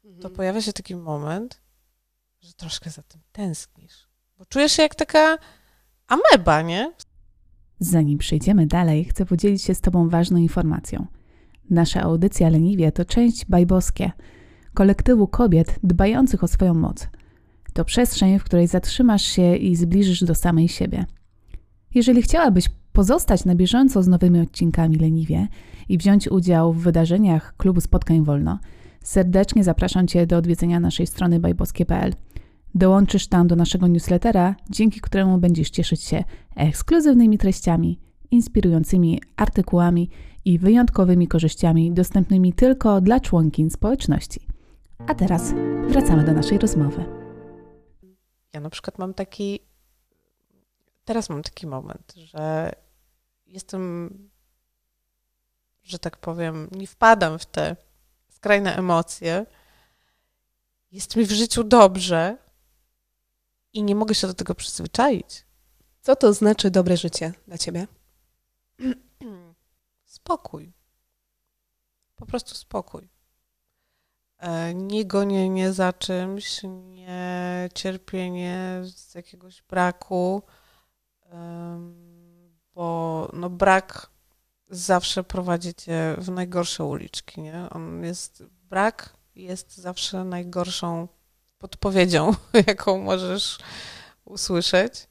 mhm. 0.06 0.22
to 0.22 0.30
pojawia 0.30 0.62
się 0.62 0.74
taki 0.74 0.96
moment, 0.96 1.62
że 2.42 2.54
troszkę 2.54 2.90
za 2.90 3.04
tym 3.04 3.22
tęsknisz. 3.32 4.08
Bo 4.38 4.46
czujesz 4.46 4.72
się 4.72 4.84
jak 4.84 4.96
taka 4.96 5.38
ameba, 6.08 6.62
nie? 6.62 6.94
Zanim 7.80 8.18
przejdziemy 8.18 8.68
dalej, 8.68 9.06
chcę 9.06 9.26
podzielić 9.26 9.64
się 9.64 9.76
z 9.76 9.82
Tobą 9.82 10.10
ważną 10.10 10.38
informacją. 10.38 11.08
Nasza 11.70 12.02
audycja 12.02 12.50
Leniwie 12.50 12.92
to 12.92 13.06
część 13.06 13.46
Bajboskie, 13.46 14.12
kolektywu 14.74 15.28
kobiet 15.28 15.80
dbających 15.84 16.44
o 16.44 16.48
swoją 16.48 16.74
moc. 16.74 17.08
To 17.74 17.86
przestrzeń, 17.86 18.40
w 18.40 18.44
której 18.44 18.68
zatrzymasz 18.68 19.24
się 19.24 19.56
i 19.56 19.76
zbliżysz 19.76 20.24
do 20.24 20.36
samej 20.36 20.68
siebie. 20.68 21.06
Jeżeli 21.96 22.22
chciałabyś 22.22 22.70
pozostać 22.94 23.46
na 23.46 23.56
bieżąco 23.56 24.04
z 24.04 24.08
nowymi 24.08 24.40
odcinkami 24.40 24.96
Leniwie 24.96 25.48
i 25.90 25.98
wziąć 25.98 26.32
udział 26.32 26.74
w 26.74 26.82
wydarzeniach 26.82 27.54
Klubu 27.58 27.82
Spotkań 27.82 28.24
Wolno, 28.24 28.60
serdecznie 29.04 29.64
zapraszam 29.64 30.08
Cię 30.08 30.28
do 30.28 30.38
odwiedzenia 30.38 30.80
naszej 30.80 31.08
strony 31.08 31.40
bajboskie.pl– 31.40 32.14
Dołączysz 32.76 33.28
tam 33.28 33.48
do 33.48 33.56
naszego 33.56 33.88
newslettera, 33.88 34.56
dzięki 34.70 35.02
któremu 35.02 35.38
będziesz 35.38 35.70
cieszyć 35.70 36.04
się 36.04 36.24
ekskluzywnymi 36.56 37.38
treściami, 37.38 38.00
inspirującymi 38.32 39.22
artykułami 39.36 40.10
i 40.48 40.60
wyjątkowymi 40.60 41.28
korzyściami 41.28 41.92
dostępnymi 41.92 42.54
tylko 42.54 43.02
dla 43.02 43.20
członkiń 43.20 43.70
społeczności. 43.70 44.48
A 45.08 45.16
teraz 45.16 45.54
wracamy 45.88 46.24
do 46.24 46.34
naszej 46.34 46.58
rozmowy. 46.58 47.06
Ja 48.54 48.60
na 48.60 48.70
przykład 48.70 49.00
mam 49.00 49.14
taki. 49.14 49.60
Teraz 51.06 51.30
mam 51.30 51.44
taki 51.44 51.68
moment, 51.68 52.14
że 52.16 52.72
jestem, 53.48 54.10
że 55.84 56.00
tak 56.00 56.18
powiem, 56.18 56.70
nie 56.72 56.88
wpadam 56.88 57.40
w 57.40 57.46
te 57.46 57.76
skrajne 58.30 58.76
emocje. 58.76 59.46
Jest 60.92 61.16
mi 61.16 61.26
w 61.26 61.32
życiu 61.32 61.64
dobrze, 61.64 62.38
i 63.74 63.84
nie 63.84 63.96
mogę 63.96 64.16
się 64.16 64.28
do 64.28 64.34
tego 64.34 64.56
przyzwyczaić. 64.56 65.46
Co 66.02 66.16
to 66.16 66.34
znaczy 66.34 66.72
dobre 66.72 66.98
życie 66.98 67.34
dla 67.48 67.58
ciebie? 67.58 67.88
Spokój. 70.18 70.74
Po 72.16 72.26
prostu 72.26 72.56
spokój. 72.56 73.10
E, 74.38 74.74
nie 74.74 75.06
gonienie 75.06 75.74
za 75.74 75.94
czymś, 75.94 76.64
nie 76.64 77.70
cierpienie 77.74 78.82
z 78.84 79.16
jakiegoś 79.16 79.62
braku, 79.62 80.42
bo 82.74 83.30
no 83.34 83.50
brak 83.50 84.10
zawsze 84.70 85.24
prowadzi 85.24 85.74
cię 85.74 86.16
w 86.18 86.30
najgorsze 86.30 86.84
uliczki, 86.84 87.42
nie? 87.42 87.70
On 87.70 88.04
jest, 88.04 88.44
brak 88.44 89.14
jest 89.36 89.78
zawsze 89.78 90.24
najgorszą 90.24 91.08
podpowiedzią, 91.58 92.34
jaką 92.68 92.98
możesz 93.00 93.58
usłyszeć. 94.26 95.08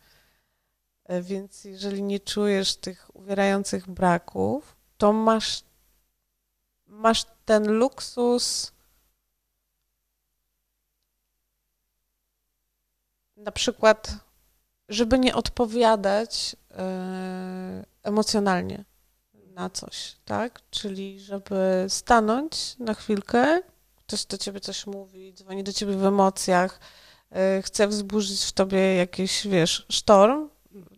E, 1.05 1.23
więc 1.23 1.65
jeżeli 1.65 2.03
nie 2.03 2.21
czujesz 2.21 2.77
tych 2.77 3.17
uwierających 3.17 3.91
braków, 3.91 4.76
to 4.99 5.13
masz, 5.13 5.63
masz 6.87 7.25
ten 7.45 7.73
luksus 7.73 8.73
na 13.37 13.53
przykład, 13.53 14.17
żeby 14.89 15.19
nie 15.19 15.35
odpowiadać 15.35 16.57
yy, 16.71 16.77
emocjonalnie 18.03 18.85
na 19.35 19.71
coś, 19.71 20.17
tak? 20.25 20.61
Czyli 20.71 21.21
żeby 21.21 21.87
stanąć 21.89 22.79
na 22.79 22.95
chwilkę, 22.95 23.61
ktoś 23.97 24.25
do 24.25 24.39
ciebie 24.39 24.61
coś 24.61 24.87
mówi, 24.87 25.35
dzwoni 25.35 25.65
do 25.65 25.73
ciebie 25.73 25.97
w 25.97 26.05
emocjach, 26.05 26.81
yy, 27.31 27.63
chce 27.63 27.89
wzburzyć 27.89 28.45
w 28.45 28.53
tobie 28.53 28.95
jakiś, 28.95 29.47
wiesz, 29.47 29.87
sztorm, 29.91 30.49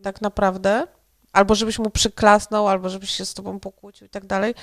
tak 0.02 0.20
naprawdę, 0.20 0.86
albo 1.32 1.54
żebyś 1.54 1.78
mu 1.78 1.90
przyklasnął, 1.90 2.68
albo 2.68 2.88
żebyś 2.88 3.10
się 3.10 3.26
z 3.26 3.34
tobą 3.34 3.60
pokłócił 3.60 4.06
i 4.06 4.10
tak 4.10 4.26
dalej. 4.26 4.54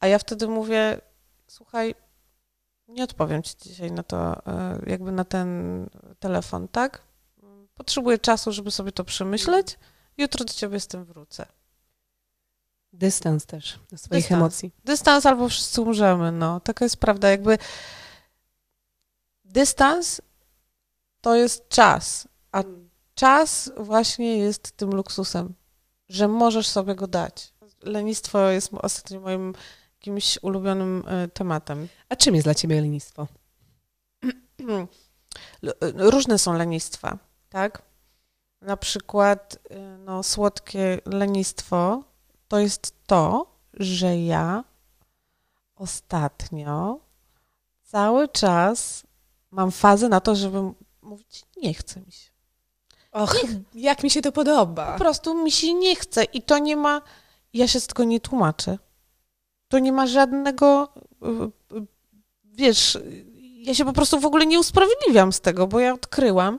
A 0.00 0.06
ja 0.06 0.18
wtedy 0.18 0.48
mówię, 0.48 1.00
słuchaj, 1.46 1.94
nie 2.88 3.04
odpowiem 3.04 3.42
ci 3.42 3.54
dzisiaj 3.62 3.92
na 3.92 4.02
to, 4.02 4.46
e, 4.46 4.80
jakby 4.86 5.12
na 5.12 5.24
ten 5.24 5.48
telefon, 6.18 6.68
tak? 6.68 7.02
Potrzebuję 7.74 8.18
czasu, 8.18 8.52
żeby 8.52 8.70
sobie 8.70 8.92
to 8.92 9.04
przemyśleć. 9.04 9.78
Jutro 10.16 10.44
do 10.44 10.52
ciebie 10.52 10.80
z 10.80 10.86
tym 10.86 11.04
wrócę. 11.04 11.46
Dystans 12.92 13.46
też 13.46 13.80
do 13.90 13.98
swoich 13.98 14.22
Dystans. 14.22 14.40
emocji. 14.40 14.72
Dystans 14.84 15.26
albo 15.26 15.48
wszyscy 15.48 15.80
umrzemy, 15.82 16.32
no. 16.32 16.60
Taka 16.60 16.84
jest 16.84 16.96
prawda. 16.96 17.30
Jakby 17.30 17.58
dystans 19.44 20.20
to 21.20 21.34
jest 21.34 21.68
czas, 21.68 22.28
a 22.52 22.62
czas 23.16 23.70
właśnie 23.76 24.38
jest 24.38 24.72
tym 24.72 24.90
luksusem, 24.90 25.54
że 26.08 26.28
możesz 26.28 26.68
sobie 26.68 26.94
go 26.94 27.06
dać. 27.06 27.52
Lenistwo 27.82 28.48
jest 28.48 28.74
ostatnio 28.74 29.20
moim 29.20 29.54
jakimś 30.00 30.38
ulubionym 30.42 31.02
e, 31.06 31.28
tematem. 31.28 31.88
A 32.08 32.16
czym 32.16 32.34
jest 32.34 32.46
dla 32.46 32.54
ciebie 32.54 32.80
lenistwo? 32.80 33.26
Różne 35.94 36.38
są 36.38 36.52
lenistwa, 36.52 37.18
tak? 37.48 37.82
Na 38.60 38.76
przykład 38.76 39.58
e, 39.70 39.98
no, 39.98 40.22
słodkie 40.22 41.00
lenistwo 41.06 42.04
to 42.48 42.58
jest 42.58 43.06
to, 43.06 43.46
że 43.72 44.18
ja 44.18 44.64
ostatnio 45.76 47.00
cały 47.82 48.28
czas 48.28 49.06
mam 49.50 49.70
fazę 49.70 50.08
na 50.08 50.20
to, 50.20 50.36
żeby 50.36 50.58
mówić 51.02 51.44
nie 51.56 51.74
chce 51.74 52.00
mi 52.00 52.12
się. 52.12 52.35
Och, 53.16 53.34
nie, 53.74 53.82
jak 53.82 54.02
mi 54.02 54.10
się 54.10 54.22
to 54.22 54.32
podoba. 54.32 54.92
Po 54.92 54.98
prostu 54.98 55.34
mi 55.34 55.52
się 55.52 55.74
nie 55.74 55.96
chce 55.96 56.24
i 56.24 56.42
to 56.42 56.58
nie 56.58 56.76
ma, 56.76 57.02
ja 57.52 57.68
się 57.68 57.80
z 57.80 57.86
tego 57.86 58.04
nie 58.04 58.20
tłumaczę. 58.20 58.78
To 59.68 59.78
nie 59.78 59.92
ma 59.92 60.06
żadnego, 60.06 60.88
y, 61.72 61.76
y, 61.76 61.86
wiesz, 62.44 62.98
ja 63.40 63.74
się 63.74 63.84
po 63.84 63.92
prostu 63.92 64.20
w 64.20 64.26
ogóle 64.26 64.46
nie 64.46 64.60
usprawiedliwiam 64.60 65.32
z 65.32 65.40
tego, 65.40 65.66
bo 65.66 65.80
ja 65.80 65.94
odkryłam 65.94 66.58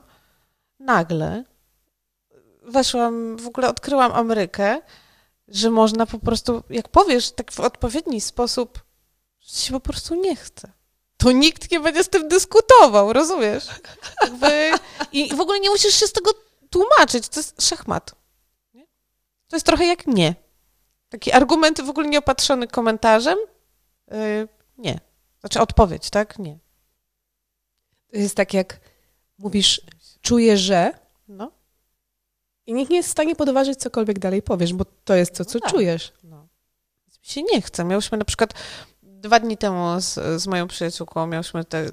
nagle, 0.78 1.44
weszłam, 2.62 3.36
w 3.36 3.46
ogóle 3.46 3.68
odkryłam 3.68 4.12
Amerykę, 4.12 4.80
że 5.48 5.70
można 5.70 6.06
po 6.06 6.18
prostu, 6.18 6.62
jak 6.70 6.88
powiesz 6.88 7.30
tak 7.30 7.52
w 7.52 7.60
odpowiedni 7.60 8.20
sposób, 8.20 8.78
że 9.40 9.58
się 9.58 9.72
po 9.72 9.80
prostu 9.80 10.14
nie 10.14 10.36
chce 10.36 10.78
to 11.18 11.32
nikt 11.32 11.70
nie 11.70 11.80
będzie 11.80 12.04
z 12.04 12.08
tym 12.08 12.28
dyskutował, 12.28 13.12
rozumiesz? 13.12 13.66
Jakby, 14.22 14.70
I 15.12 15.36
w 15.36 15.40
ogóle 15.40 15.60
nie 15.60 15.70
musisz 15.70 15.94
się 15.94 16.06
z 16.06 16.12
tego 16.12 16.30
tłumaczyć. 16.70 17.28
To 17.28 17.40
jest 17.40 17.62
szachmat. 17.62 18.14
Nie? 18.74 18.86
To 19.48 19.56
jest 19.56 19.66
trochę 19.66 19.86
jak 19.86 20.06
nie. 20.06 20.34
Taki 21.08 21.32
argument 21.32 21.80
w 21.80 21.90
ogóle 21.90 22.08
nieopatrzony 22.08 22.68
komentarzem? 22.68 23.38
Yy, 24.10 24.48
nie. 24.78 25.00
Znaczy 25.40 25.60
odpowiedź, 25.60 26.10
tak? 26.10 26.38
Nie. 26.38 26.58
To 28.10 28.16
jest 28.16 28.34
tak 28.34 28.54
jak 28.54 28.80
mówisz, 29.38 29.80
czuję, 30.20 30.56
że. 30.56 30.98
No. 31.28 31.52
I 32.66 32.74
nikt 32.74 32.90
nie 32.90 32.96
jest 32.96 33.08
w 33.08 33.12
stanie 33.12 33.36
podważyć 33.36 33.78
cokolwiek 33.78 34.18
dalej 34.18 34.42
powiesz, 34.42 34.74
bo 34.74 34.84
to 35.04 35.14
jest 35.14 35.34
to, 35.34 35.44
co 35.44 35.58
no 35.58 35.60
tak. 35.60 35.70
czujesz. 35.70 36.12
No. 36.22 36.48
się 37.22 37.42
nie 37.42 37.62
chce. 37.62 37.84
Miałyśmy 37.84 38.18
na 38.18 38.24
przykład 38.24 38.54
dwa 39.20 39.40
dni 39.40 39.56
temu 39.56 40.00
z, 40.00 40.42
z 40.42 40.46
moją 40.46 40.68
przyjaciółką 40.68 41.26
miałyśmy 41.26 41.64
te, 41.64 41.86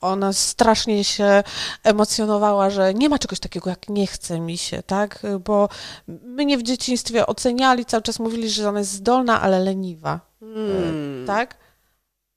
ona 0.00 0.32
strasznie 0.32 1.04
się 1.04 1.42
emocjonowała, 1.84 2.70
że 2.70 2.94
nie 2.94 3.08
ma 3.08 3.18
czegoś 3.18 3.40
takiego 3.40 3.70
jak 3.70 3.88
nie 3.88 4.06
chce 4.06 4.40
mi 4.40 4.58
się, 4.58 4.82
tak? 4.82 5.22
Bo 5.44 5.68
mnie 6.08 6.58
w 6.58 6.62
dzieciństwie 6.62 7.26
oceniali, 7.26 7.84
cały 7.84 8.02
czas 8.02 8.18
mówili, 8.18 8.50
że 8.50 8.68
ona 8.68 8.78
jest 8.78 8.92
zdolna, 8.92 9.40
ale 9.40 9.60
leniwa, 9.60 10.20
hmm. 10.40 11.26
tak? 11.26 11.56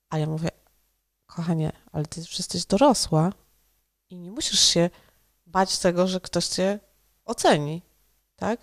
A 0.09 0.17
ja 0.17 0.27
mówię, 0.27 0.49
kochanie, 1.25 1.71
ale 1.91 2.05
ty 2.05 2.19
już 2.19 2.37
jesteś 2.37 2.65
dorosła 2.65 3.29
i 4.09 4.17
nie 4.17 4.31
musisz 4.31 4.59
się 4.59 4.89
bać 5.45 5.77
tego, 5.77 6.07
że 6.07 6.19
ktoś 6.19 6.47
cię 6.47 6.79
oceni, 7.25 7.81
tak? 8.35 8.59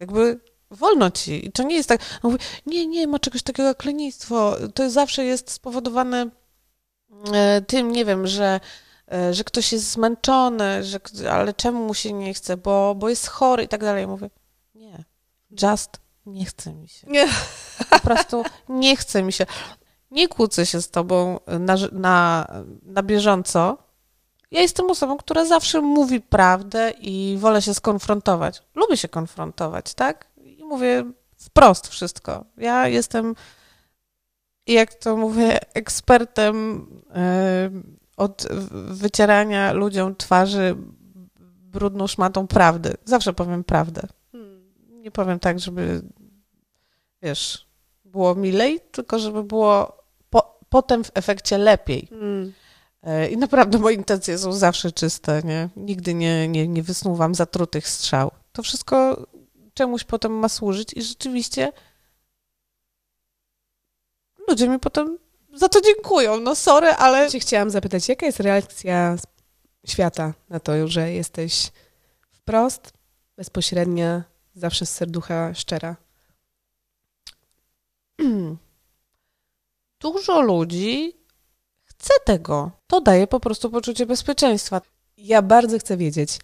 Jakby 0.00 0.40
wolno 0.74 1.10
ci. 1.10 1.46
I 1.46 1.52
to 1.52 1.62
nie 1.62 1.76
jest 1.76 1.88
tak, 1.88 2.00
on 2.22 2.32
mówi, 2.32 2.44
nie, 2.66 2.86
nie, 2.86 3.06
ma 3.06 3.18
czegoś 3.18 3.42
takiego 3.42 3.68
jak 3.68 3.84
lenistwo. 3.84 4.56
To 4.74 4.90
zawsze 4.90 5.24
jest 5.24 5.50
spowodowane 5.50 6.30
e, 7.32 7.62
tym, 7.62 7.92
nie 7.92 8.04
wiem, 8.04 8.26
że, 8.26 8.60
e, 9.12 9.34
że 9.34 9.44
ktoś 9.44 9.72
jest 9.72 9.90
zmęczony, 9.90 10.84
że, 10.84 11.00
ale 11.30 11.54
czemu 11.54 11.86
mu 11.86 11.94
się 11.94 12.12
nie 12.12 12.34
chce, 12.34 12.56
bo, 12.56 12.94
bo 12.94 13.08
jest 13.08 13.26
chory 13.26 13.64
i 13.64 13.68
tak 13.68 13.80
dalej. 13.80 14.00
Ja 14.00 14.08
mówię, 14.08 14.30
nie, 14.74 15.04
just 15.62 16.04
nie 16.26 16.44
chce 16.44 16.72
mi 16.72 16.88
się. 16.88 17.06
Nie. 17.10 17.28
Po 17.90 18.00
prostu 18.00 18.44
nie 18.68 18.96
chce 18.96 19.22
mi 19.22 19.32
się. 19.32 19.46
Nie 20.10 20.28
kłócę 20.28 20.66
się 20.66 20.82
z 20.82 20.90
tobą 20.90 21.40
na, 21.46 21.76
na, 21.92 22.46
na 22.82 23.02
bieżąco. 23.02 23.78
Ja 24.50 24.60
jestem 24.60 24.90
osobą, 24.90 25.16
która 25.16 25.44
zawsze 25.44 25.80
mówi 25.80 26.20
prawdę 26.20 26.90
i 26.90 27.36
wolę 27.40 27.62
się 27.62 27.74
skonfrontować. 27.74 28.62
Lubię 28.74 28.96
się 28.96 29.08
konfrontować, 29.08 29.94
tak? 29.94 30.26
Mówię 30.64 31.04
wprost 31.36 31.88
wszystko. 31.88 32.44
Ja 32.56 32.88
jestem, 32.88 33.34
jak 34.66 34.94
to 34.94 35.16
mówię, 35.16 35.74
ekspertem 35.74 36.86
e, 37.14 37.70
od 38.16 38.46
wycierania 38.88 39.72
ludziom 39.72 40.16
twarzy 40.16 40.76
brudną 41.74 42.06
szmatą 42.06 42.46
prawdy. 42.46 42.94
Zawsze 43.04 43.32
powiem 43.32 43.64
prawdę. 43.64 44.02
Hmm. 44.32 44.72
Nie 44.88 45.10
powiem 45.10 45.38
tak, 45.38 45.60
żeby, 45.60 46.02
wiesz, 47.22 47.66
było 48.04 48.34
milej, 48.34 48.80
tylko 48.92 49.18
żeby 49.18 49.44
było 49.44 50.04
po, 50.30 50.58
potem 50.68 51.04
w 51.04 51.10
efekcie 51.14 51.58
lepiej. 51.58 52.08
E, 53.02 53.28
I 53.28 53.36
naprawdę 53.36 53.78
moje 53.78 53.96
intencje 53.96 54.38
są 54.38 54.52
zawsze 54.52 54.92
czyste, 54.92 55.42
nie? 55.44 55.68
Nigdy 55.76 56.14
nie, 56.14 56.48
nie, 56.48 56.68
nie 56.68 56.82
wysnuwam 56.82 57.34
zatrutych 57.34 57.88
strzał. 57.88 58.30
To 58.52 58.62
wszystko 58.62 59.26
czemuś 59.74 60.04
potem 60.04 60.32
ma 60.32 60.48
służyć 60.48 60.92
i 60.92 61.02
rzeczywiście 61.02 61.72
ludzie 64.48 64.68
mi 64.68 64.78
potem 64.78 65.18
za 65.54 65.68
to 65.68 65.80
dziękują. 65.80 66.40
No 66.40 66.54
sorry, 66.54 66.88
ale... 66.88 67.30
Cię 67.30 67.40
chciałam 67.40 67.70
zapytać, 67.70 68.08
jaka 68.08 68.26
jest 68.26 68.40
reakcja 68.40 69.16
świata 69.86 70.34
na 70.48 70.60
to, 70.60 70.88
że 70.88 71.12
jesteś 71.12 71.72
wprost, 72.30 72.92
bezpośrednia, 73.36 74.24
zawsze 74.54 74.86
z 74.86 74.90
serducha 74.90 75.54
szczera? 75.54 75.96
Dużo 80.00 80.40
ludzi 80.40 81.16
chce 81.82 82.14
tego. 82.24 82.70
To 82.86 83.00
daje 83.00 83.26
po 83.26 83.40
prostu 83.40 83.70
poczucie 83.70 84.06
bezpieczeństwa. 84.06 84.80
Ja 85.16 85.42
bardzo 85.42 85.78
chcę 85.78 85.96
wiedzieć, 85.96 86.38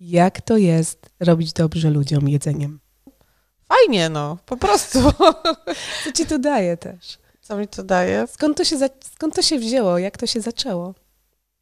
jak 0.00 0.40
to 0.40 0.56
jest 0.56 1.10
robić 1.20 1.52
dobrze 1.52 1.90
ludziom 1.90 2.28
jedzeniem? 2.28 2.80
Fajnie, 3.68 4.08
no, 4.08 4.38
po 4.46 4.56
prostu. 4.56 4.98
Co 6.04 6.12
ci 6.14 6.26
to 6.26 6.38
daje 6.38 6.76
też? 6.76 7.18
Co 7.40 7.56
mi 7.56 7.68
to 7.68 7.82
daje? 7.82 8.26
Skąd 8.26 8.56
to 8.56 8.64
się, 8.64 8.78
za... 8.78 8.88
skąd 9.14 9.34
to 9.34 9.42
się 9.42 9.58
wzięło? 9.58 9.98
Jak 9.98 10.16
to 10.16 10.26
się 10.26 10.40
zaczęło? 10.40 10.94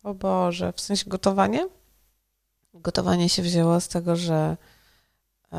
O 0.03 0.15
Boże, 0.15 0.73
w 0.73 0.81
sensie 0.81 1.05
gotowanie? 1.07 1.69
Gotowanie 2.75 3.29
się 3.29 3.43
wzięło 3.43 3.81
z 3.81 3.89
tego, 3.89 4.17
że 4.17 4.57
e, 5.53 5.59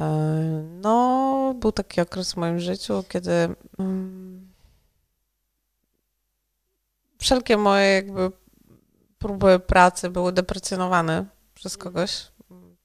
no, 0.81 1.55
był 1.59 1.71
taki 1.71 2.01
okres 2.01 2.33
w 2.33 2.37
moim 2.37 2.59
życiu, 2.59 3.03
kiedy 3.09 3.31
mm, 3.79 4.47
wszelkie 7.17 7.57
moje 7.57 7.93
jakby 7.93 8.31
próby 9.19 9.59
pracy 9.59 10.09
były 10.09 10.31
deprecjonowane 10.31 11.25
przez 11.53 11.77
kogoś, 11.77 12.27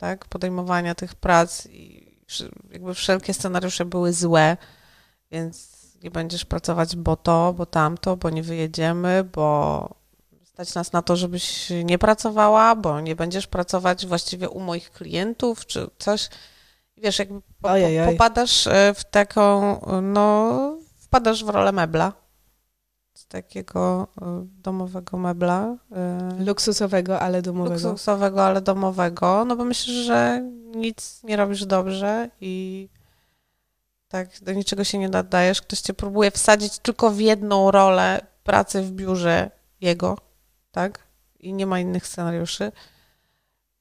tak? 0.03 0.27
Podejmowania 0.27 0.95
tych 0.95 1.15
prac 1.15 1.67
i 1.67 2.13
jakby 2.73 2.95
wszelkie 2.95 3.35
scenariusze 3.35 3.85
były 3.85 4.13
złe, 4.13 4.57
więc 5.31 5.73
nie 6.03 6.11
będziesz 6.11 6.45
pracować, 6.45 6.97
bo 6.97 7.17
to, 7.17 7.55
bo 7.57 7.67
tamto, 7.67 8.17
bo 8.17 8.31
nie 8.31 8.43
wyjedziemy, 8.43 9.25
bo 9.25 9.89
stać 10.45 10.75
nas 10.75 10.93
na 10.93 11.03
to, 11.03 11.17
żebyś 11.17 11.73
nie 11.85 11.99
pracowała, 11.99 12.77
bo 12.77 13.01
nie 13.01 13.17
będziesz 13.17 13.47
pracować 13.47 14.07
właściwie 14.07 14.49
u 14.49 14.61
moich 14.61 14.91
klientów, 14.91 15.67
czy 15.67 15.91
coś. 15.99 16.29
Wiesz, 16.97 17.19
jakby 17.19 17.41
po, 17.41 17.69
po, 17.69 18.13
popadasz 18.13 18.67
e, 18.67 18.95
w 18.95 19.05
taką, 19.05 19.81
no, 20.03 20.79
wpadasz 21.01 21.45
w 21.45 21.49
rolę 21.49 21.73
mebla. 21.73 22.13
Takiego 23.29 24.09
e, 24.23 24.47
domowego 24.63 25.19
mebla. 25.19 25.77
E, 25.93 26.45
luksusowego, 26.45 27.21
ale 27.21 27.43
domowego. 27.43 27.75
Luksusowego, 27.75 28.45
ale 28.45 28.61
domowego. 28.61 29.45
No 29.45 29.57
bo 29.57 29.65
myślisz, 29.65 29.97
że 29.97 30.43
nic 30.75 31.23
nie 31.25 31.37
robisz 31.37 31.67
dobrze 31.67 32.31
i 32.41 32.89
tak, 34.09 34.29
do 34.43 34.53
niczego 34.53 34.85
się 34.85 34.99
nie 34.99 35.09
nadajesz. 35.09 35.63
Ktoś 35.63 35.81
cię 35.81 35.95
próbuje 35.95 36.31
wsadzić 36.31 36.79
tylko 36.79 37.11
w 37.11 37.21
jedną 37.21 37.71
rolę 37.71 38.27
pracy 38.45 38.83
w 38.83 38.93
biurze 38.93 39.51
jego, 39.81 40.19
tak? 40.71 40.99
I 41.41 41.53
nie 41.53 41.67
ma 41.67 41.81
innych 41.81 42.07
scenariuszy. 42.07 42.73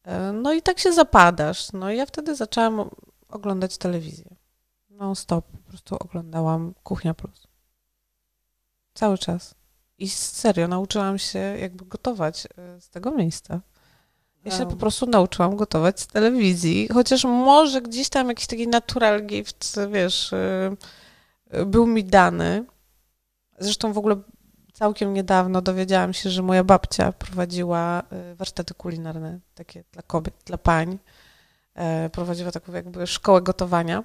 E, 0.04 0.32
no 0.32 0.54
i 0.54 0.62
tak 0.62 0.80
się 0.80 0.94
zapadasz. 0.94 1.72
No 1.74 1.91
i 1.91 1.98
ja 1.98 2.06
wtedy 2.06 2.36
zaczęłam 2.36 2.89
oglądać 3.30 3.78
telewizję. 3.78 4.36
Non 4.89 5.15
stop. 5.15 5.46
Po 5.46 5.58
prostu 5.58 5.96
oglądałam 5.96 6.74
Kuchnia 6.84 7.13
Plus. 7.13 7.51
Cały 8.93 9.17
czas. 9.17 9.56
I 9.97 10.10
serio, 10.10 10.67
nauczyłam 10.67 11.19
się 11.19 11.39
jakby 11.39 11.86
gotować 11.86 12.45
e, 12.58 12.82
z 12.82 12.89
tego 12.89 13.12
miejsca. 13.12 13.62
Ja 14.45 14.51
się 14.51 14.69
po 14.69 14.75
prostu 14.75 15.06
nauczyłam 15.06 15.56
gotować 15.56 15.99
z 15.99 16.08
telewizji, 16.08 16.88
chociaż 16.93 17.23
może 17.23 17.82
gdzieś 17.82 18.10
tam 18.10 18.30
jakiś 18.30 18.47
taki 18.47 18.67
natural 18.67 19.25
gift, 19.25 19.80
wiesz, 19.91 20.34
y, 20.34 20.77
y, 21.54 21.65
był 21.65 21.88
mi 21.88 22.04
dany. 22.04 22.65
Zresztą 23.60 23.93
w 23.93 23.97
ogóle 23.97 24.15
całkiem 24.73 25.13
niedawno 25.13 25.62
dowiedziałam 25.62 26.13
się, 26.13 26.30
że 26.30 26.41
moja 26.41 26.63
babcia 26.63 27.12
prowadziła 27.12 28.04
warsztaty 28.36 28.73
kulinarne, 28.73 29.39
takie 29.56 29.84
dla 29.91 30.01
kobiet, 30.01 30.34
dla 30.45 30.58
pań. 30.58 30.99
E, 31.75 32.10
prowadziła 32.10 32.51
taką 32.51 32.73
jakby 32.73 33.08
szkołę 33.08 33.41
gotowania. 33.41 34.04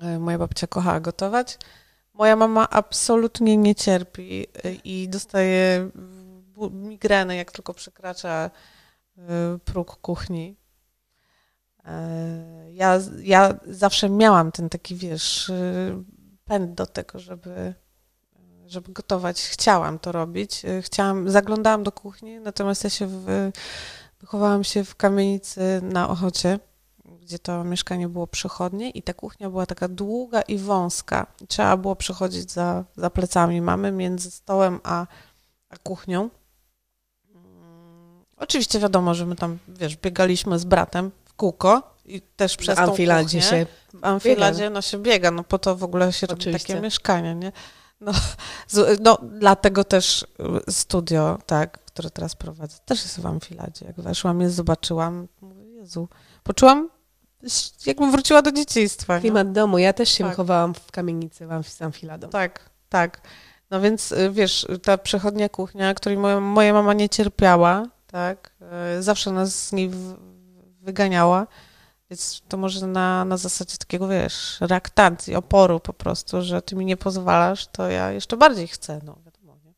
E, 0.00 0.18
moja 0.18 0.38
babcia 0.38 0.66
kochała 0.66 1.00
gotować. 1.00 1.58
Moja 2.14 2.36
mama 2.36 2.70
absolutnie 2.70 3.56
nie 3.56 3.74
cierpi 3.74 4.46
i 4.84 5.08
dostaje 5.08 5.90
migreny, 6.70 7.36
jak 7.36 7.52
tylko 7.52 7.74
przekracza 7.74 8.50
Y, 9.28 9.58
próg 9.58 9.96
kuchni. 9.96 10.56
E, 11.84 12.72
ja, 12.72 12.98
ja 13.22 13.54
zawsze 13.66 14.08
miałam 14.08 14.52
ten 14.52 14.68
taki, 14.68 14.94
wiesz, 14.96 15.48
y, 15.48 16.04
pęd 16.44 16.74
do 16.74 16.86
tego, 16.86 17.18
żeby, 17.18 17.74
żeby 18.66 18.92
gotować. 18.92 19.42
Chciałam 19.42 19.98
to 19.98 20.12
robić. 20.12 20.64
Y, 20.64 20.82
chciałam, 20.82 21.30
zaglądałam 21.30 21.82
do 21.82 21.92
kuchni, 21.92 22.40
natomiast 22.40 22.84
ja 22.84 22.90
się 22.90 23.06
w, 23.06 23.50
wychowałam 24.20 24.64
się 24.64 24.84
w 24.84 24.96
kamienicy 24.96 25.80
na 25.82 26.08
Ochocie, 26.08 26.58
gdzie 27.18 27.38
to 27.38 27.64
mieszkanie 27.64 28.08
było 28.08 28.26
przychodnie 28.26 28.90
i 28.90 29.02
ta 29.02 29.14
kuchnia 29.14 29.50
była 29.50 29.66
taka 29.66 29.88
długa 29.88 30.42
i 30.42 30.58
wąska. 30.58 31.26
Trzeba 31.48 31.76
było 31.76 31.96
przechodzić 31.96 32.52
za, 32.52 32.84
za 32.96 33.10
plecami 33.10 33.60
mamy 33.60 33.92
między 33.92 34.30
stołem 34.30 34.80
a, 34.82 35.06
a 35.70 35.76
kuchnią. 35.76 36.30
Oczywiście 38.36 38.78
wiadomo, 38.78 39.14
że 39.14 39.26
my 39.26 39.36
tam, 39.36 39.58
wiesz, 39.68 39.96
biegaliśmy 39.96 40.58
z 40.58 40.64
bratem 40.64 41.10
w 41.24 41.34
kółko 41.34 41.94
i 42.04 42.20
też 42.20 42.56
przez 42.56 42.76
w 42.76 42.78
Amfiladzie 42.78 43.42
się 43.42 43.66
W 43.94 44.04
Amfiladzie 44.04 44.70
no 44.70 44.82
się 44.82 44.98
biega, 44.98 45.30
no 45.30 45.44
po 45.44 45.58
to 45.58 45.76
w 45.76 45.84
ogóle 45.84 46.12
się 46.12 46.26
robi 46.26 46.52
takie 46.52 46.80
mieszkanie, 46.80 47.34
nie? 47.34 47.52
No, 48.00 48.12
no, 49.04 49.18
dlatego 49.22 49.84
też 49.84 50.26
y, 50.68 50.72
studio, 50.72 51.38
tak, 51.46 51.78
które 51.84 52.10
teraz 52.10 52.34
prowadzę, 52.34 52.78
też 52.84 53.02
jest 53.02 53.20
w 53.20 53.26
Amfiladzie. 53.26 53.86
Jak 53.86 54.00
weszłam, 54.00 54.40
je 54.40 54.50
zobaczyłam, 54.50 55.28
mówię, 55.40 55.64
Jezu, 55.64 56.08
poczułam, 56.42 56.88
jakbym 57.86 58.12
wróciła 58.12 58.42
do 58.42 58.52
dzieciństwa. 58.52 59.20
Klimat 59.20 59.46
nie? 59.46 59.52
domu, 59.52 59.78
ja 59.78 59.92
też 59.92 60.08
się 60.10 60.24
tak. 60.24 60.32
wychowałam 60.32 60.74
w 60.74 60.92
kamienicy 60.92 61.46
w 61.46 61.82
Amfiladą. 61.82 62.28
Tak, 62.28 62.70
tak. 62.88 63.20
No 63.70 63.80
więc, 63.80 64.12
y, 64.12 64.30
wiesz, 64.30 64.66
ta 64.82 64.98
przechodnia 64.98 65.48
kuchnia, 65.48 65.94
której 65.94 66.18
moja, 66.18 66.40
moja 66.40 66.72
mama 66.72 66.94
nie 66.94 67.08
cierpiała, 67.08 67.86
tak? 68.06 68.52
E, 68.60 69.02
zawsze 69.02 69.32
nas 69.32 69.66
z 69.66 69.72
niej 69.72 69.90
wyganiała. 70.80 71.46
Więc 72.10 72.42
to 72.48 72.56
może 72.56 72.86
na, 72.86 73.24
na 73.24 73.36
zasadzie 73.36 73.76
takiego, 73.76 74.08
wiesz, 74.08 74.58
reaktancji, 74.60 75.34
oporu 75.34 75.80
po 75.80 75.92
prostu, 75.92 76.42
że 76.42 76.62
ty 76.62 76.76
mi 76.76 76.86
nie 76.86 76.96
pozwalasz, 76.96 77.66
to 77.66 77.90
ja 77.90 78.12
jeszcze 78.12 78.36
bardziej 78.36 78.68
chcę, 78.68 79.00
no 79.04 79.16
wiadomo, 79.24 79.56
nie? 79.64 79.74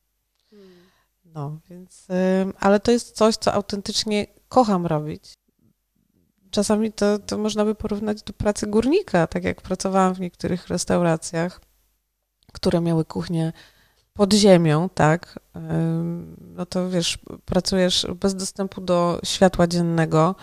No, 1.25 1.59
więc, 1.71 2.07
ale 2.61 2.81
to 2.81 2.91
jest 2.91 3.17
coś, 3.17 3.37
co 3.37 3.53
autentycznie 3.53 4.27
kocham 4.49 4.87
robić. 4.87 5.35
Czasami 6.53 6.93
to, 6.93 7.19
to 7.19 7.39
można 7.39 7.65
by 7.65 7.75
porównać 7.75 8.23
do 8.23 8.33
pracy 8.33 8.67
górnika, 8.67 9.27
tak 9.27 9.45
jak 9.45 9.63
pracowałam 9.63 10.15
w 10.15 10.21
niektórych 10.21 10.69
restauracjach, 10.69 11.61
które 12.53 12.81
miały 12.81 13.05
kuchnię 13.05 13.53
pod 14.13 14.33
ziemią, 14.33 14.89
tak, 14.89 15.39
no 16.41 16.67
to 16.67 16.91
wiesz, 16.91 17.19
pracujesz 17.45 18.07
bez 18.21 18.35
dostępu 18.35 18.81
do 18.81 19.21
światła 19.25 19.67
dziennego, 19.67 20.35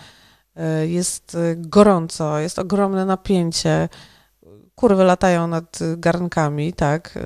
e, 0.56 0.86
jest 0.86 1.36
gorąco, 1.56 2.38
jest 2.38 2.58
ogromne 2.58 3.04
napięcie, 3.04 3.88
kurwy 4.74 5.04
latają 5.04 5.46
nad 5.46 5.78
garnkami, 5.96 6.72
tak. 6.72 7.16
E, 7.16 7.22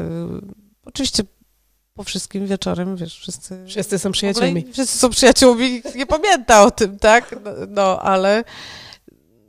oczywiście 0.84 1.22
po 1.94 2.04
wszystkim 2.04 2.46
wieczorem, 2.46 2.96
wiesz, 2.96 3.18
wszyscy... 3.18 3.64
Wszyscy 3.66 3.98
są 3.98 4.12
przyjaciółmi. 4.12 4.72
Wszyscy 4.72 4.98
są 4.98 5.10
przyjaciółmi, 5.10 5.82
nie 5.94 6.06
pamięta 6.06 6.62
o 6.62 6.70
tym, 6.70 6.98
tak, 6.98 7.34
no, 7.44 7.50
no 7.68 8.00
ale 8.00 8.44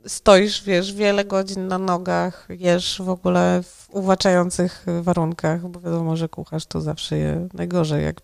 stoisz, 0.06 0.62
wiesz, 0.64 0.92
wiele 0.92 1.24
godzin 1.24 1.68
na 1.68 1.78
nogach, 1.78 2.48
jesz 2.50 3.02
w 3.02 3.08
ogóle 3.08 3.62
w 3.62 3.86
uwaczających 3.90 4.86
warunkach, 5.02 5.68
bo 5.68 5.80
wiadomo, 5.80 6.16
że 6.16 6.28
kucharz 6.28 6.66
to 6.66 6.80
zawsze 6.80 7.18
je 7.18 7.48
najgorzej, 7.54 8.04
jak 8.04 8.20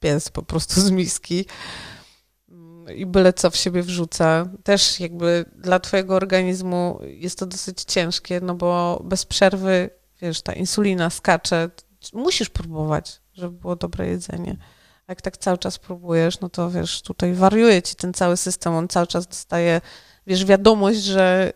pies 0.00 0.28
po 0.28 0.42
prostu 0.42 0.80
z 0.80 0.90
miski 0.90 1.44
i 2.94 3.06
byle 3.06 3.32
co 3.32 3.50
w 3.50 3.56
siebie 3.56 3.82
wrzuca. 3.82 4.48
Też 4.64 5.00
jakby 5.00 5.44
dla 5.56 5.80
twojego 5.80 6.14
organizmu 6.14 7.00
jest 7.02 7.38
to 7.38 7.46
dosyć 7.46 7.82
ciężkie, 7.82 8.40
no 8.40 8.54
bo 8.54 9.00
bez 9.04 9.26
przerwy, 9.26 9.90
wiesz, 10.22 10.42
ta 10.42 10.52
insulina 10.52 11.10
skacze, 11.10 11.70
musisz 12.12 12.48
próbować, 12.48 13.20
żeby 13.36 13.58
było 13.58 13.76
dobre 13.76 14.06
jedzenie. 14.06 14.56
A 15.06 15.12
jak 15.12 15.22
tak 15.22 15.36
cały 15.36 15.58
czas 15.58 15.78
próbujesz, 15.78 16.40
no 16.40 16.48
to 16.48 16.70
wiesz, 16.70 17.02
tutaj 17.02 17.34
wariuje 17.34 17.82
ci 17.82 17.94
ten 17.94 18.14
cały 18.14 18.36
system, 18.36 18.74
on 18.74 18.88
cały 18.88 19.06
czas 19.06 19.26
dostaje 19.26 19.80
wiesz, 20.26 20.44
wiadomość, 20.44 20.98
że 20.98 21.52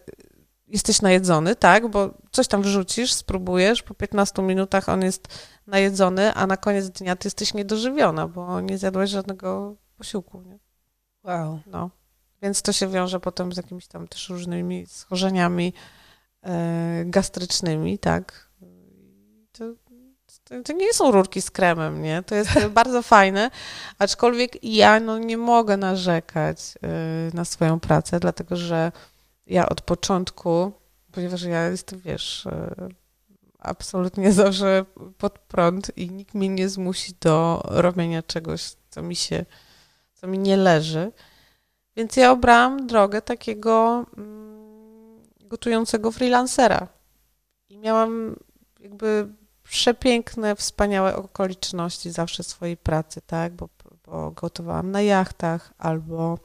jesteś 0.68 1.02
najedzony, 1.02 1.56
tak, 1.56 1.88
bo 1.88 2.14
coś 2.30 2.48
tam 2.48 2.62
wrzucisz, 2.62 3.12
spróbujesz, 3.12 3.82
po 3.82 3.94
15 3.94 4.42
minutach 4.42 4.88
on 4.88 5.02
jest 5.02 5.28
najedzony, 5.66 6.34
a 6.34 6.46
na 6.46 6.56
koniec 6.56 6.90
dnia 6.90 7.16
ty 7.16 7.26
jesteś 7.26 7.54
niedożywiona, 7.54 8.28
bo 8.28 8.60
nie 8.60 8.78
zjadłaś 8.78 9.10
żadnego 9.10 9.76
posiłku, 9.96 10.42
nie? 10.42 10.58
Wow. 11.22 11.60
No. 11.66 11.90
Więc 12.42 12.62
to 12.62 12.72
się 12.72 12.88
wiąże 12.88 13.20
potem 13.20 13.52
z 13.52 13.56
jakimiś 13.56 13.86
tam 13.86 14.08
też 14.08 14.28
różnymi 14.28 14.86
schorzeniami 14.86 15.72
e, 16.42 17.02
gastrycznymi, 17.06 17.98
tak. 17.98 18.50
To, 19.52 19.64
to, 20.64 20.72
nie 20.72 20.92
są 20.92 21.10
rurki 21.10 21.42
z 21.42 21.50
kremem, 21.50 22.02
nie? 22.02 22.22
To 22.22 22.34
jest 22.34 22.66
bardzo 22.68 23.02
fajne, 23.02 23.50
aczkolwiek 23.98 24.64
ja 24.64 25.00
no, 25.00 25.18
nie 25.18 25.38
mogę 25.38 25.76
narzekać 25.76 26.74
y, 27.30 27.34
na 27.34 27.44
swoją 27.44 27.80
pracę, 27.80 28.20
dlatego 28.20 28.56
że 28.56 28.92
ja 29.46 29.68
od 29.68 29.80
początku, 29.80 30.72
ponieważ 31.12 31.42
ja 31.42 31.68
jestem, 31.68 32.00
wiesz, 32.00 32.46
y, 32.46 32.50
absolutnie 33.58 34.32
zawsze 34.42 34.84
pod 35.18 35.38
prąd 35.38 35.96
i 35.96 36.10
nikt 36.10 36.34
mnie 36.34 36.48
nie 36.48 36.68
zmusi 36.68 37.12
do 37.20 37.62
robienia 37.64 38.22
czegoś, 38.22 38.72
co 38.90 39.02
mi 39.02 39.16
się, 39.16 39.44
co 40.14 40.26
mi 40.26 40.38
nie 40.38 40.56
leży. 40.56 41.12
Więc 41.96 42.16
ja 42.16 42.30
obrałam 42.30 42.86
drogę 42.86 43.22
takiego 43.22 44.06
mm, 44.16 45.20
gotującego 45.40 46.12
freelancera. 46.12 46.88
I 47.68 47.78
miałam 47.78 48.36
jakby 48.80 49.28
przepiękne, 49.70 50.56
wspaniałe 50.56 51.16
okoliczności 51.16 52.10
zawsze 52.10 52.42
swojej 52.42 52.76
pracy, 52.76 53.20
tak, 53.26 53.52
bo, 53.52 53.68
bo 54.04 54.30
gotowałam 54.30 54.90
na 54.90 55.02
jachtach 55.02 55.72
albo 55.78 56.38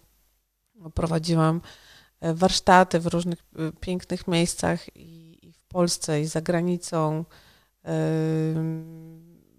prowadziłam 0.93 1.61
e, 2.19 2.33
warsztaty 2.33 2.99
w 2.99 3.07
różnych 3.07 3.39
e, 3.39 3.71
pięknych 3.79 4.27
miejscach 4.27 4.95
i, 4.95 5.39
i 5.47 5.51
w 5.51 5.63
Polsce, 5.63 6.21
i 6.21 6.25
za 6.25 6.41
granicą. 6.41 7.25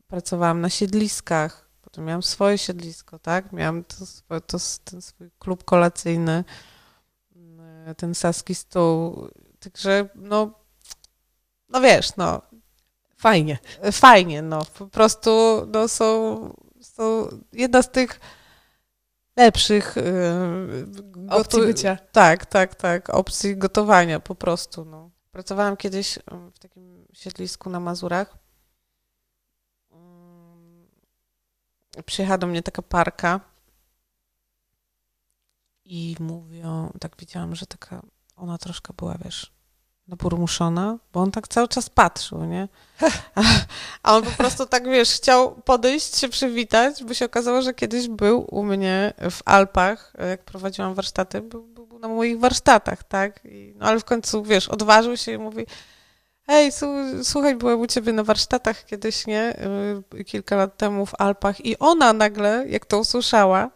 Pracowałam 0.08 0.60
na 0.60 0.70
siedliskach, 0.70 1.66
Potem 1.86 2.04
miałam 2.04 2.22
swoje 2.22 2.58
siedlisko, 2.58 3.18
tak? 3.18 3.52
Miałam 3.52 3.84
to, 3.84 3.96
to, 4.40 4.58
ten 4.84 5.02
swój 5.02 5.30
klub 5.38 5.64
kolacyjny, 5.64 6.44
mm, 7.36 7.94
ten 7.94 8.14
saski 8.14 8.54
stół. 8.54 9.28
Także, 9.60 10.08
no, 10.14 10.50
no 11.68 11.80
wiesz, 11.80 12.16
no. 12.16 12.42
Fajnie. 13.16 13.58
Fajnie, 13.92 14.42
no. 14.42 14.64
Po 14.78 14.86
prostu, 14.86 15.30
no, 15.72 15.88
są, 15.88 16.54
są 16.80 17.28
jedna 17.52 17.82
z 17.82 17.90
tych 17.90 18.20
lepszych 19.36 19.94
yy, 19.96 21.30
opcji 21.30 21.60
bycia. 21.62 21.96
Tak, 22.12 22.46
tak, 22.46 22.74
tak. 22.74 23.10
Opcji 23.10 23.56
gotowania 23.56 24.20
po 24.20 24.34
prostu, 24.34 24.84
no. 24.84 25.10
Pracowałam 25.30 25.76
kiedyś 25.76 26.18
w 26.54 26.58
takim 26.58 27.06
siedlisku 27.12 27.70
na 27.70 27.80
Mazurach 27.80 28.38
przyjechała 32.02 32.38
do 32.38 32.46
mnie 32.46 32.62
taka 32.62 32.82
parka 32.82 33.40
i 35.84 36.16
mówią, 36.20 36.92
tak 37.00 37.16
widziałam, 37.18 37.54
że 37.54 37.66
taka, 37.66 38.02
ona 38.36 38.58
troszkę 38.58 38.92
była, 38.94 39.18
wiesz, 39.24 39.52
naburmuszona, 40.08 40.98
bo 41.12 41.20
on 41.20 41.30
tak 41.30 41.48
cały 41.48 41.68
czas 41.68 41.90
patrzył, 41.90 42.44
nie? 42.44 42.68
A 44.02 44.16
on 44.16 44.22
po 44.22 44.30
prostu 44.30 44.66
tak, 44.66 44.84
wiesz, 44.88 45.10
chciał 45.10 45.54
podejść, 45.54 46.16
się 46.16 46.28
przywitać, 46.28 47.04
bo 47.04 47.14
się 47.14 47.24
okazało, 47.24 47.62
że 47.62 47.74
kiedyś 47.74 48.08
był 48.08 48.46
u 48.50 48.64
mnie 48.64 49.12
w 49.30 49.40
Alpach, 49.44 50.12
jak 50.30 50.44
prowadziłam 50.44 50.94
warsztaty, 50.94 51.40
był, 51.40 51.62
był 51.62 51.98
na 51.98 52.08
moich 52.08 52.40
warsztatach, 52.40 53.04
tak? 53.04 53.40
I, 53.44 53.74
no 53.76 53.86
ale 53.86 54.00
w 54.00 54.04
końcu, 54.04 54.42
wiesz, 54.42 54.68
odważył 54.68 55.16
się 55.16 55.32
i 55.32 55.38
mówi, 55.38 55.66
Hej, 56.48 56.70
słuchaj, 57.22 57.56
byłem 57.56 57.80
u 57.80 57.86
ciebie 57.86 58.12
na 58.12 58.24
warsztatach 58.24 58.84
kiedyś, 58.84 59.26
nie? 59.26 59.56
Y, 60.14 60.24
kilka 60.24 60.56
lat 60.56 60.76
temu 60.76 61.06
w 61.06 61.20
Alpach 61.20 61.66
i 61.66 61.78
ona 61.78 62.12
nagle, 62.12 62.64
jak 62.68 62.86
to 62.86 62.98
usłyszała, 62.98 63.70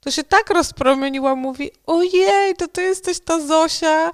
to 0.00 0.10
się 0.10 0.24
tak 0.24 0.50
rozpromieniła, 0.50 1.34
mówi, 1.34 1.70
ojej, 1.86 2.54
to 2.54 2.68
ty 2.68 2.82
jesteś 2.82 3.20
ta 3.20 3.40
Zosia, 3.40 4.10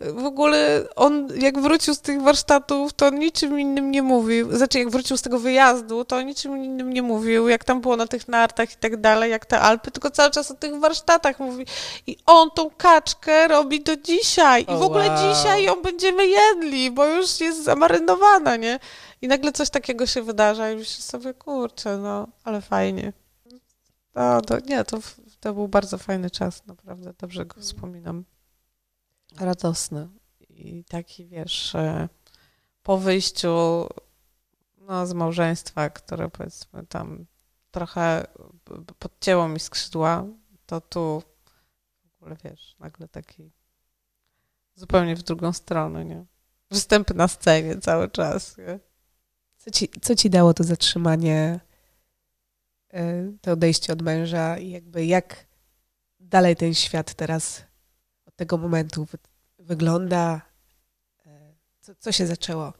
w 0.00 0.24
ogóle 0.24 0.88
on, 0.96 1.28
jak 1.40 1.60
wrócił 1.60 1.94
z 1.94 2.00
tych 2.00 2.22
warsztatów, 2.22 2.92
to 2.92 3.10
niczym 3.10 3.60
innym 3.60 3.90
nie 3.90 4.02
mówił. 4.02 4.56
Znaczy, 4.56 4.78
jak 4.78 4.90
wrócił 4.90 5.16
z 5.16 5.22
tego 5.22 5.38
wyjazdu, 5.38 6.04
to 6.04 6.22
niczym 6.22 6.64
innym 6.64 6.92
nie 6.92 7.02
mówił, 7.02 7.48
jak 7.48 7.64
tam 7.64 7.80
było 7.80 7.96
na 7.96 8.06
tych 8.06 8.28
nartach 8.28 8.72
i 8.72 8.76
tak 8.76 9.00
dalej, 9.00 9.30
jak 9.30 9.46
te 9.46 9.60
Alpy, 9.60 9.90
tylko 9.90 10.10
cały 10.10 10.30
czas 10.30 10.50
o 10.50 10.54
tych 10.54 10.80
warsztatach 10.80 11.40
mówi. 11.40 11.66
I 12.06 12.16
on 12.26 12.50
tą 12.50 12.70
kaczkę 12.70 13.48
robi 13.48 13.82
do 13.82 13.96
dzisiaj. 13.96 14.62
I 14.62 14.78
w 14.78 14.82
ogóle 14.82 15.08
wow. 15.08 15.34
dzisiaj 15.34 15.64
ją 15.64 15.82
będziemy 15.82 16.26
jedli, 16.26 16.90
bo 16.90 17.06
już 17.06 17.40
jest 17.40 17.64
zamarynowana, 17.64 18.56
nie? 18.56 18.78
I 19.22 19.28
nagle 19.28 19.52
coś 19.52 19.70
takiego 19.70 20.06
się 20.06 20.22
wydarza 20.22 20.70
i 20.70 20.76
myślę 20.76 21.02
sobie, 21.02 21.34
kurczę, 21.34 21.98
no, 21.98 22.28
ale 22.44 22.60
fajnie. 22.60 23.12
No, 24.14 24.40
to, 24.40 24.58
nie, 24.66 24.84
to, 24.84 24.98
to 25.40 25.54
był 25.54 25.68
bardzo 25.68 25.98
fajny 25.98 26.30
czas, 26.30 26.66
naprawdę, 26.66 27.12
dobrze 27.18 27.46
go 27.46 27.60
wspominam 27.60 28.24
radosny. 29.38 30.08
I 30.48 30.84
taki, 30.84 31.26
wiesz, 31.26 31.74
e, 31.74 32.08
po 32.82 32.98
wyjściu 32.98 33.86
no, 34.78 35.06
z 35.06 35.12
małżeństwa, 35.12 35.90
które 35.90 36.28
powiedzmy 36.28 36.86
tam 36.86 37.26
trochę 37.70 38.26
podcięło 38.98 39.48
mi 39.48 39.60
skrzydła, 39.60 40.24
to 40.66 40.80
tu 40.80 41.22
w 42.04 42.22
ogóle, 42.22 42.36
wiesz, 42.44 42.76
nagle 42.78 43.08
taki 43.08 43.52
zupełnie 44.74 45.16
w 45.16 45.22
drugą 45.22 45.52
stronę, 45.52 46.04
nie? 46.04 46.24
Występy 46.70 47.14
na 47.14 47.28
scenie 47.28 47.78
cały 47.78 48.08
czas, 48.08 48.58
nie? 48.58 48.80
Co 49.56 49.70
ci, 49.70 49.88
co 50.02 50.14
ci 50.14 50.30
dało 50.30 50.54
to 50.54 50.64
zatrzymanie, 50.64 51.60
e, 52.92 53.32
to 53.40 53.52
odejście 53.52 53.92
od 53.92 54.02
męża 54.02 54.58
i 54.58 54.70
jakby 54.70 55.06
jak 55.06 55.46
dalej 56.20 56.56
ten 56.56 56.74
świat 56.74 57.14
teraz 57.14 57.62
tego 58.40 58.58
momentu 58.58 59.06
wygląda? 59.58 60.40
E, 61.26 61.54
co, 61.80 61.92
co 61.98 62.12
się 62.12 62.26
zaczęło? 62.26 62.72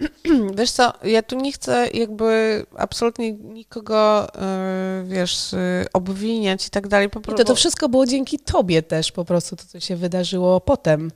Wiesz 0.58 0.70
co, 0.70 0.92
ja 1.02 1.22
tu 1.22 1.36
nie 1.36 1.52
chcę 1.52 1.88
jakby 1.94 2.66
absolutnie 2.76 3.32
nikogo, 3.32 4.28
e, 4.34 5.04
wiesz, 5.06 5.54
obwiniać 5.92 6.66
i 6.66 6.70
tak 6.70 6.88
dalej. 6.88 7.08
Po 7.10 7.20
to, 7.20 7.44
to 7.44 7.54
wszystko 7.54 7.88
było 7.88 8.06
dzięki 8.06 8.38
tobie 8.38 8.82
też 8.82 9.12
po 9.12 9.24
prostu, 9.24 9.56
to 9.56 9.64
co 9.64 9.80
się 9.80 9.96
wydarzyło 9.96 10.60
potem, 10.60 11.10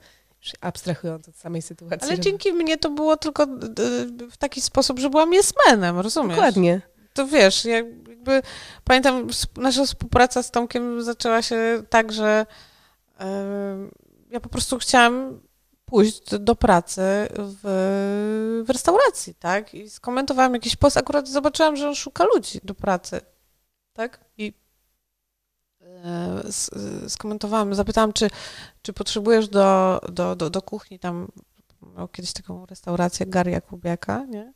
abstrahując 0.61 1.29
od 1.29 1.35
samej 1.35 1.61
sytuacji. 1.61 2.09
Ale 2.09 2.19
dzięki 2.19 2.53
mnie 2.53 2.77
to 2.77 2.89
było 2.89 3.17
tylko 3.17 3.47
w 4.31 4.37
taki 4.37 4.61
sposób, 4.61 4.99
że 4.99 5.09
byłam 5.09 5.33
jesmenem, 5.33 5.99
rozumiesz? 5.99 6.35
Dokładnie. 6.35 6.81
To 7.13 7.27
wiesz, 7.27 7.65
jakby 7.65 8.41
pamiętam 8.83 9.27
nasza 9.57 9.85
współpraca 9.85 10.43
z 10.43 10.51
Tomkiem 10.51 11.03
zaczęła 11.03 11.41
się 11.41 11.83
tak, 11.89 12.11
że 12.11 12.45
ja 14.29 14.39
po 14.39 14.49
prostu 14.49 14.77
chciałam 14.77 15.39
pójść 15.85 16.37
do 16.39 16.55
pracy 16.55 17.01
w, 17.37 18.63
w 18.67 18.69
restauracji, 18.69 19.35
tak? 19.35 19.73
I 19.73 19.89
skomentowałam 19.89 20.53
jakiś 20.53 20.75
post, 20.75 20.97
akurat 20.97 21.27
zobaczyłam, 21.27 21.75
że 21.75 21.87
on 21.87 21.95
szuka 21.95 22.23
ludzi 22.23 22.59
do 22.63 22.75
pracy, 22.75 23.21
tak? 23.93 24.19
I 24.37 24.53
e, 25.81 26.43
skomentowałam, 27.09 27.75
zapytałam, 27.75 28.13
czy, 28.13 28.29
czy 28.81 28.93
potrzebujesz 28.93 29.47
do, 29.47 30.01
do, 30.11 30.35
do, 30.35 30.49
do 30.49 30.61
kuchni, 30.61 30.99
tam 30.99 31.27
miał 31.97 32.07
kiedyś 32.07 32.33
taką 32.33 32.65
restaurację 32.65 33.25
Gar 33.25 33.47
Jakubiaka, 33.47 34.25
nie? 34.25 34.53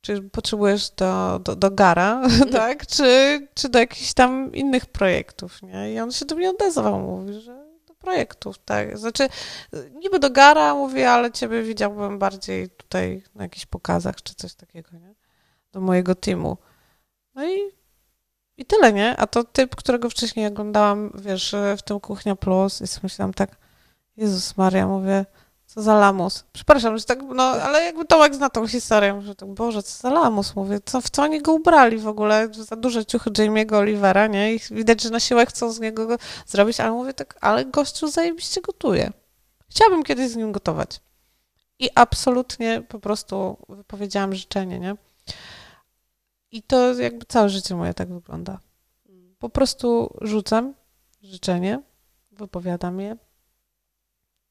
Czy 0.00 0.22
potrzebujesz 0.22 0.90
do, 0.90 1.40
do, 1.44 1.56
do 1.56 1.70
Gara, 1.70 2.22
tak? 2.52 2.86
Czy, 2.86 3.40
czy 3.54 3.68
do 3.68 3.78
jakichś 3.78 4.12
tam 4.12 4.54
innych 4.54 4.86
projektów, 4.86 5.62
nie? 5.62 5.94
I 5.94 6.00
on 6.00 6.12
się 6.12 6.24
do 6.24 6.34
mnie 6.34 6.50
odezwał, 6.50 7.00
mówi, 7.00 7.40
że 7.40 7.71
projektów, 8.02 8.58
tak. 8.58 8.98
Znaczy, 8.98 9.28
niby 9.94 10.18
do 10.18 10.30
gara 10.30 10.74
mówię, 10.74 11.10
ale 11.10 11.32
ciebie 11.32 11.62
widziałbym 11.62 12.18
bardziej 12.18 12.70
tutaj 12.70 13.22
na 13.34 13.42
jakichś 13.42 13.66
pokazach 13.66 14.22
czy 14.22 14.34
coś 14.34 14.54
takiego, 14.54 14.88
nie? 14.92 15.14
Do 15.72 15.80
mojego 15.80 16.14
teamu. 16.14 16.56
No 17.34 17.46
i, 17.46 17.58
i 18.56 18.64
tyle, 18.64 18.92
nie? 18.92 19.16
A 19.16 19.26
to 19.26 19.44
typ, 19.44 19.76
którego 19.76 20.10
wcześniej 20.10 20.46
oglądałam, 20.46 21.12
wiesz, 21.14 21.54
w 21.78 21.82
tym 21.82 22.00
Kuchnia 22.00 22.36
Plus 22.36 22.80
i 22.80 22.84
myślałam 23.02 23.34
tak, 23.34 23.56
Jezus 24.16 24.56
Maria, 24.56 24.86
mówię, 24.86 25.24
co 25.74 25.82
za 25.82 25.94
lamus. 25.94 26.44
Przepraszam, 26.52 26.98
że 26.98 27.04
tak, 27.04 27.22
no, 27.22 27.42
ale 27.42 27.84
jakby 27.84 28.04
Tomek 28.04 28.34
zna 28.34 28.50
tą 28.50 28.66
historię, 28.66 29.22
że 29.22 29.34
tak, 29.34 29.48
Boże, 29.48 29.82
co 29.82 29.98
za 29.98 30.10
lamus, 30.10 30.56
mówię, 30.56 30.80
co, 30.84 31.00
w 31.00 31.10
co 31.10 31.22
oni 31.22 31.42
go 31.42 31.52
ubrali 31.52 31.98
w 31.98 32.08
ogóle, 32.08 32.48
za 32.52 32.76
duże 32.76 33.06
ciuchy 33.06 33.30
Jamie'ego 33.30 33.74
Olivera, 33.76 34.26
nie, 34.26 34.54
i 34.54 34.60
widać, 34.70 35.02
że 35.02 35.10
na 35.10 35.20
siłę 35.20 35.46
chcą 35.46 35.72
z 35.72 35.80
niego 35.80 36.06
go 36.06 36.16
zrobić, 36.46 36.80
ale 36.80 36.90
mówię 36.90 37.14
tak, 37.14 37.38
ale 37.40 37.64
gościu 37.64 38.08
zajebiście 38.08 38.60
gotuje. 38.60 39.12
Chciałabym 39.70 40.02
kiedyś 40.02 40.30
z 40.30 40.36
nim 40.36 40.52
gotować. 40.52 41.00
I 41.78 41.90
absolutnie 41.94 42.82
po 42.88 42.98
prostu 42.98 43.56
wypowiedziałam 43.68 44.34
życzenie, 44.34 44.78
nie? 44.80 44.96
I 46.50 46.62
to 46.62 46.94
jakby 46.94 47.26
całe 47.26 47.48
życie 47.48 47.74
moje 47.74 47.94
tak 47.94 48.08
wygląda. 48.08 48.58
Po 49.38 49.48
prostu 49.48 50.16
rzucam 50.20 50.74
życzenie, 51.22 51.82
wypowiadam 52.32 53.00
je, 53.00 53.16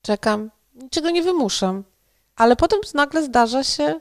czekam, 0.01 0.51
niczego 0.73 1.09
nie 1.09 1.23
wymuszam. 1.23 1.83
Ale 2.35 2.55
potem 2.55 2.79
nagle 2.93 3.23
zdarza 3.23 3.63
się 3.63 3.99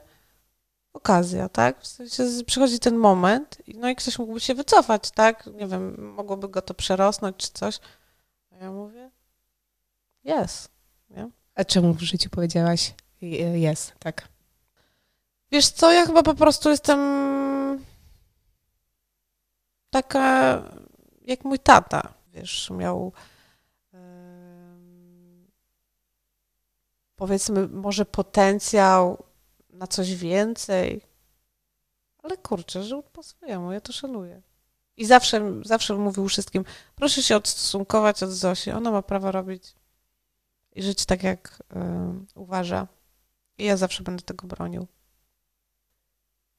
okazja, 0.93 1.49
tak? 1.49 1.81
W 1.81 1.87
sensie 1.87 2.23
przychodzi 2.45 2.79
ten 2.79 2.95
moment, 2.95 3.57
no 3.75 3.89
i 3.89 3.95
ktoś 3.95 4.19
mógłby 4.19 4.39
się 4.39 4.55
wycofać, 4.55 5.11
tak? 5.11 5.45
Nie 5.45 5.67
wiem, 5.67 6.13
mogłoby 6.13 6.49
go 6.49 6.61
to 6.61 6.73
przerosnąć 6.73 7.37
czy 7.37 7.49
coś. 7.53 7.79
A 8.51 8.55
ja 8.55 8.71
mówię, 8.71 9.11
jest? 10.23 10.71
A 11.55 11.63
czemu 11.63 11.93
w 11.93 12.01
życiu 12.01 12.29
powiedziałaś 12.29 12.93
jest, 13.55 13.93
tak? 13.99 14.27
Wiesz 15.51 15.69
co, 15.69 15.91
ja 15.91 16.05
chyba 16.05 16.23
po 16.23 16.33
prostu 16.33 16.69
jestem 16.69 16.99
taka 19.89 20.63
jak 21.21 21.43
mój 21.43 21.59
tata, 21.59 22.13
wiesz, 22.33 22.69
miał 22.69 23.13
powiedzmy, 27.21 27.67
może 27.67 28.05
potencjał 28.05 29.23
na 29.69 29.87
coś 29.87 30.15
więcej. 30.15 31.01
Ale 32.23 32.37
kurczę, 32.37 32.83
żył 32.83 33.03
po 33.03 33.23
swojemu, 33.23 33.71
ja 33.71 33.81
to 33.81 33.93
szanuję. 33.93 34.41
I 34.97 35.05
zawsze, 35.05 35.61
zawsze 35.65 35.95
mówił 35.95 36.27
wszystkim, 36.27 36.65
proszę 36.95 37.23
się 37.23 37.35
odstosunkować 37.35 38.23
od 38.23 38.29
Zosi, 38.29 38.71
ona 38.71 38.91
ma 38.91 39.01
prawo 39.01 39.31
robić 39.31 39.75
i 40.73 40.83
żyć 40.83 41.05
tak, 41.05 41.23
jak 41.23 41.63
y, 41.71 42.39
uważa. 42.39 42.87
I 43.57 43.65
ja 43.65 43.77
zawsze 43.77 44.03
będę 44.03 44.23
tego 44.23 44.47
bronił. 44.47 44.87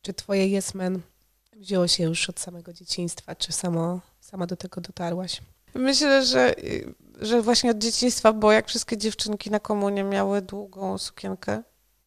Czy 0.03 0.15
twoje 0.15 0.59
yes 0.59 0.75
man 0.75 1.01
wzięło 1.53 1.89
się 1.89 2.05
już 2.05 2.31
od 2.31 2.41
samego 2.41 2.73
dzieciństwa, 2.73 3.35
czy 3.35 3.53
samo, 3.53 4.01
sama 4.21 4.47
do 4.47 4.57
tego 4.57 4.81
dotarłaś? 4.81 5.43
Myślę, 5.75 6.27
że 6.27 6.55
że 7.21 7.43
właśnie 7.43 7.71
od 7.71 7.79
dzieciństwa, 7.79 8.33
bo 8.33 8.53
jak 8.53 8.69
wszystkie 8.69 8.97
dziewczynki 8.97 9.51
na 9.51 9.61
komunie 9.61 10.05
miały 10.05 10.43
długą 10.43 10.99
sukienkę, 10.99 11.63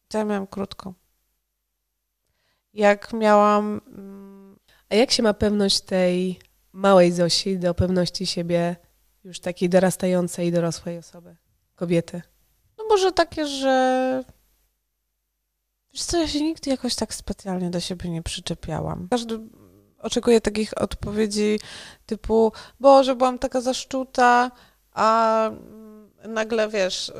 to 0.08 0.18
ja 0.18 0.24
miałam 0.24 0.46
krótką. 0.46 0.94
Jak 2.74 3.12
miałam... 3.12 3.80
Mm, 3.86 4.58
A 4.88 4.94
jak 4.94 5.10
się 5.10 5.22
ma 5.22 5.34
pewność 5.34 5.80
tej 5.80 6.40
małej 6.72 7.12
Zosi 7.12 7.58
do 7.58 7.74
pewności 7.74 8.26
siebie 8.26 8.76
już 9.24 9.40
takiej 9.40 9.68
dorastającej, 9.68 10.52
dorosłej 10.52 10.98
osoby, 10.98 11.36
kobiety? 11.74 12.22
No 12.78 12.84
może 12.88 13.12
takie, 13.12 13.46
że 13.46 14.24
wiesz 15.92 16.02
co, 16.02 16.20
ja 16.20 16.28
się 16.28 16.40
nigdy 16.40 16.70
jakoś 16.70 16.94
tak 16.94 17.14
specjalnie 17.14 17.70
do 17.70 17.80
siebie 17.80 18.10
nie 18.10 18.22
przyczepiałam. 18.22 19.08
Każdy 19.10 19.40
oczekuje 19.98 20.40
takich 20.40 20.78
odpowiedzi 20.78 21.60
typu, 22.06 22.52
Boże, 22.80 23.16
byłam 23.16 23.38
taka 23.38 23.60
zaszczuta, 23.60 24.50
a 24.96 25.50
nagle, 26.24 26.68
wiesz, 26.68 27.12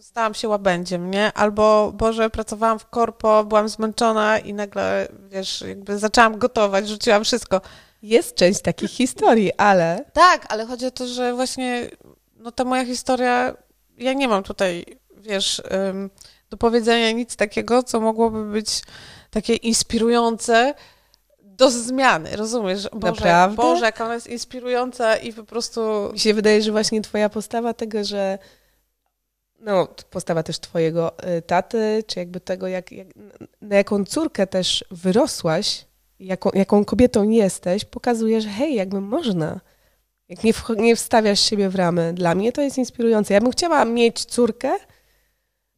stałam 0.00 0.34
się 0.34 0.48
łabędziem, 0.48 1.10
nie? 1.10 1.32
Albo, 1.32 1.92
Boże, 1.94 2.30
pracowałam 2.30 2.78
w 2.78 2.86
korpo, 2.86 3.44
byłam 3.44 3.68
zmęczona 3.68 4.38
i 4.38 4.54
nagle, 4.54 5.08
wiesz, 5.28 5.60
jakby 5.68 5.98
zaczęłam 5.98 6.38
gotować, 6.38 6.88
rzuciłam 6.88 7.24
wszystko. 7.24 7.60
Jest 8.02 8.34
część 8.34 8.62
takich 8.62 8.90
historii, 8.90 9.52
ale... 9.56 10.04
Tak, 10.12 10.46
ale 10.48 10.66
chodzi 10.66 10.86
o 10.86 10.90
to, 10.90 11.06
że 11.06 11.34
właśnie 11.34 11.90
no 12.36 12.52
ta 12.52 12.64
moja 12.64 12.84
historia, 12.84 13.54
ja 13.98 14.12
nie 14.12 14.28
mam 14.28 14.42
tutaj, 14.42 14.84
wiesz, 15.16 15.62
do 16.50 16.56
powiedzenia 16.56 17.12
nic 17.12 17.36
takiego, 17.36 17.82
co 17.82 18.00
mogłoby 18.00 18.44
być 18.44 18.82
takie 19.30 19.54
inspirujące 19.54 20.74
do 21.58 21.70
zmiany, 21.70 22.36
rozumiesz? 22.36 22.88
Boże, 22.92 23.12
Naprawdę? 23.12 23.56
Boże, 23.56 23.84
jak 23.84 24.00
ona 24.00 24.14
jest 24.14 24.26
inspirująca 24.26 25.16
i 25.16 25.32
po 25.32 25.44
prostu... 25.44 25.80
Mi 26.12 26.18
się 26.18 26.34
wydaje, 26.34 26.62
że 26.62 26.72
właśnie 26.72 27.00
twoja 27.00 27.28
postawa 27.28 27.74
tego, 27.74 28.04
że 28.04 28.38
no, 29.60 29.88
postawa 30.10 30.42
też 30.42 30.58
twojego 30.58 31.12
y, 31.38 31.42
taty, 31.42 32.04
czy 32.06 32.18
jakby 32.18 32.40
tego, 32.40 32.68
jak, 32.68 32.92
jak, 32.92 33.06
na 33.60 33.76
jaką 33.76 34.04
córkę 34.04 34.46
też 34.46 34.84
wyrosłaś, 34.90 35.86
jaką, 36.20 36.50
jaką 36.54 36.84
kobietą 36.84 37.28
jesteś, 37.28 37.84
pokazuje, 37.84 38.40
że 38.40 38.48
hej, 38.48 38.74
jakby 38.74 39.00
można. 39.00 39.60
Jak 40.28 40.44
nie, 40.44 40.52
w, 40.52 40.68
nie 40.76 40.96
wstawiasz 40.96 41.40
siebie 41.40 41.68
w 41.68 41.74
ramy. 41.74 42.12
Dla 42.12 42.34
mnie 42.34 42.52
to 42.52 42.62
jest 42.62 42.78
inspirujące. 42.78 43.34
Ja 43.34 43.40
bym 43.40 43.52
chciała 43.52 43.84
mieć 43.84 44.24
córkę, 44.24 44.76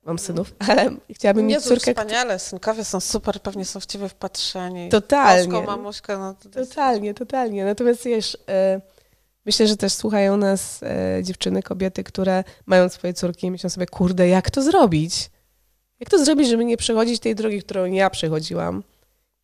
mam 0.02 0.18
synów, 0.18 0.54
ale 0.68 0.90
chciałabym 1.10 1.46
mieć 1.46 1.62
córkę. 1.62 1.90
wspaniale, 1.90 2.38
synkowie 2.38 2.84
są 2.84 3.00
super, 3.00 3.42
pewnie 3.42 3.64
są 3.64 3.80
w 3.80 3.86
ciebie 3.86 4.08
wpatrzeni. 4.08 4.88
Totalnie. 4.88 5.52
Bożko, 5.52 5.76
mamuśka, 5.76 6.18
no 6.18 6.34
to 6.34 6.48
Totalnie, 6.48 7.14
totalnie. 7.14 7.64
Natomiast 7.64 8.04
wiesz, 8.04 8.34
y, 8.34 8.38
myślę, 9.46 9.66
że 9.66 9.76
też 9.76 9.92
słuchają 9.92 10.36
nas 10.36 10.82
y, 11.18 11.22
dziewczyny, 11.22 11.62
kobiety, 11.62 12.04
które 12.04 12.44
mają 12.66 12.88
swoje 12.88 13.14
córki 13.14 13.46
i 13.46 13.50
myślą 13.50 13.70
sobie, 13.70 13.86
kurde, 13.86 14.28
jak 14.28 14.50
to 14.50 14.62
zrobić? 14.62 15.30
Jak 16.00 16.10
to 16.10 16.24
zrobić, 16.24 16.48
żeby 16.48 16.64
nie 16.64 16.76
przechodzić 16.76 17.20
tej 17.20 17.34
drogi, 17.34 17.62
którą 17.62 17.84
ja 17.84 18.10
przechodziłam? 18.10 18.82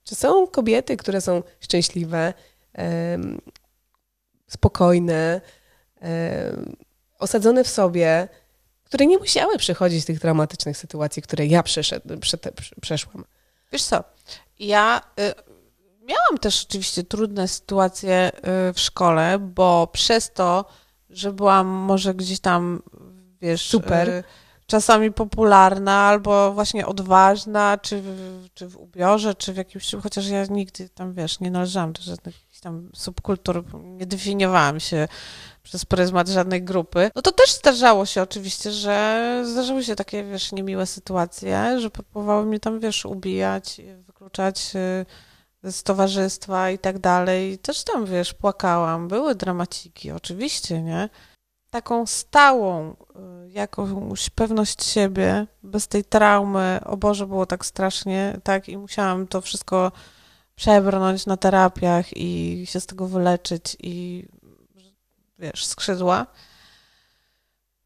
Czy 0.04 0.14
są 0.14 0.46
kobiety, 0.46 0.96
które 0.96 1.20
są 1.20 1.42
szczęśliwe, 1.60 2.34
spokojne, 4.46 5.40
osadzone 7.18 7.64
w 7.64 7.68
sobie, 7.68 8.28
które 8.86 9.06
nie 9.06 9.18
musiały 9.18 9.58
przechodzić 9.58 10.04
tych 10.04 10.18
dramatycznych 10.18 10.76
sytuacji, 10.76 11.22
które 11.22 11.46
ja 11.46 11.62
przeszedł, 11.62 12.08
przeszłam? 12.80 13.24
Wiesz 13.72 13.82
co, 13.82 14.04
ja 14.58 15.00
y, 15.20 15.34
miałam 16.02 16.38
też 16.40 16.66
oczywiście 16.68 17.04
trudne 17.04 17.48
sytuacje 17.48 18.32
y, 18.70 18.72
w 18.72 18.80
szkole, 18.80 19.38
bo 19.38 19.86
przez 19.92 20.32
to, 20.32 20.64
że 21.10 21.32
byłam 21.32 21.66
może 21.66 22.14
gdzieś 22.14 22.40
tam, 22.40 22.82
wiesz... 23.40 23.68
Super 23.68 24.08
y, 24.08 24.24
czasami 24.66 25.12
popularna, 25.12 25.92
albo 25.92 26.52
właśnie 26.52 26.86
odważna, 26.86 27.78
czy 27.78 28.02
w, 28.02 28.46
czy 28.54 28.68
w 28.68 28.76
ubiorze, 28.76 29.34
czy 29.34 29.52
w 29.52 29.56
jakimś, 29.56 29.90
chociaż 30.02 30.28
ja 30.28 30.44
nigdy 30.44 30.88
tam, 30.88 31.14
wiesz, 31.14 31.40
nie 31.40 31.50
należałam 31.50 31.92
do 31.92 32.02
żadnych 32.02 32.46
tam 32.60 32.90
subkultur, 32.94 33.64
nie 33.82 34.06
definiowałam 34.06 34.80
się 34.80 35.08
przez 35.66 35.84
pryzmat 35.84 36.28
żadnej 36.28 36.62
grupy, 36.62 37.10
no 37.14 37.22
to 37.22 37.32
też 37.32 37.54
zdarzało 37.54 38.06
się 38.06 38.22
oczywiście, 38.22 38.72
że 38.72 39.42
zdarzyły 39.44 39.84
się 39.84 39.96
takie, 39.96 40.24
wiesz, 40.24 40.52
niemiłe 40.52 40.86
sytuacje, 40.86 41.80
że 41.80 41.90
próbowały 41.90 42.46
mnie 42.46 42.60
tam, 42.60 42.80
wiesz, 42.80 43.04
ubijać, 43.04 43.80
wykluczać 44.06 44.72
y, 45.64 45.72
z 45.72 45.82
towarzystwa 45.82 46.70
i 46.70 46.78
tak 46.78 46.98
dalej. 46.98 47.58
Też 47.58 47.84
tam, 47.84 48.06
wiesz, 48.06 48.34
płakałam. 48.34 49.08
Były 49.08 49.34
dramaciki, 49.34 50.10
oczywiście, 50.10 50.82
nie? 50.82 51.08
taką 51.70 52.06
stałą 52.06 52.90
y, 52.90 52.94
jakąś 53.50 54.30
pewność 54.30 54.84
siebie, 54.84 55.46
bez 55.62 55.88
tej 55.88 56.04
traumy, 56.04 56.80
o 56.84 56.96
Boże, 56.96 57.26
było 57.26 57.46
tak 57.46 57.66
strasznie, 57.66 58.40
tak, 58.42 58.68
i 58.68 58.78
musiałam 58.78 59.26
to 59.26 59.40
wszystko 59.40 59.92
przebrnąć 60.54 61.26
na 61.26 61.36
terapiach 61.36 62.16
i 62.16 62.62
się 62.66 62.80
z 62.80 62.86
tego 62.86 63.06
wyleczyć 63.06 63.76
i, 63.80 64.26
wiesz, 65.38 65.66
skrzydła. 65.66 66.26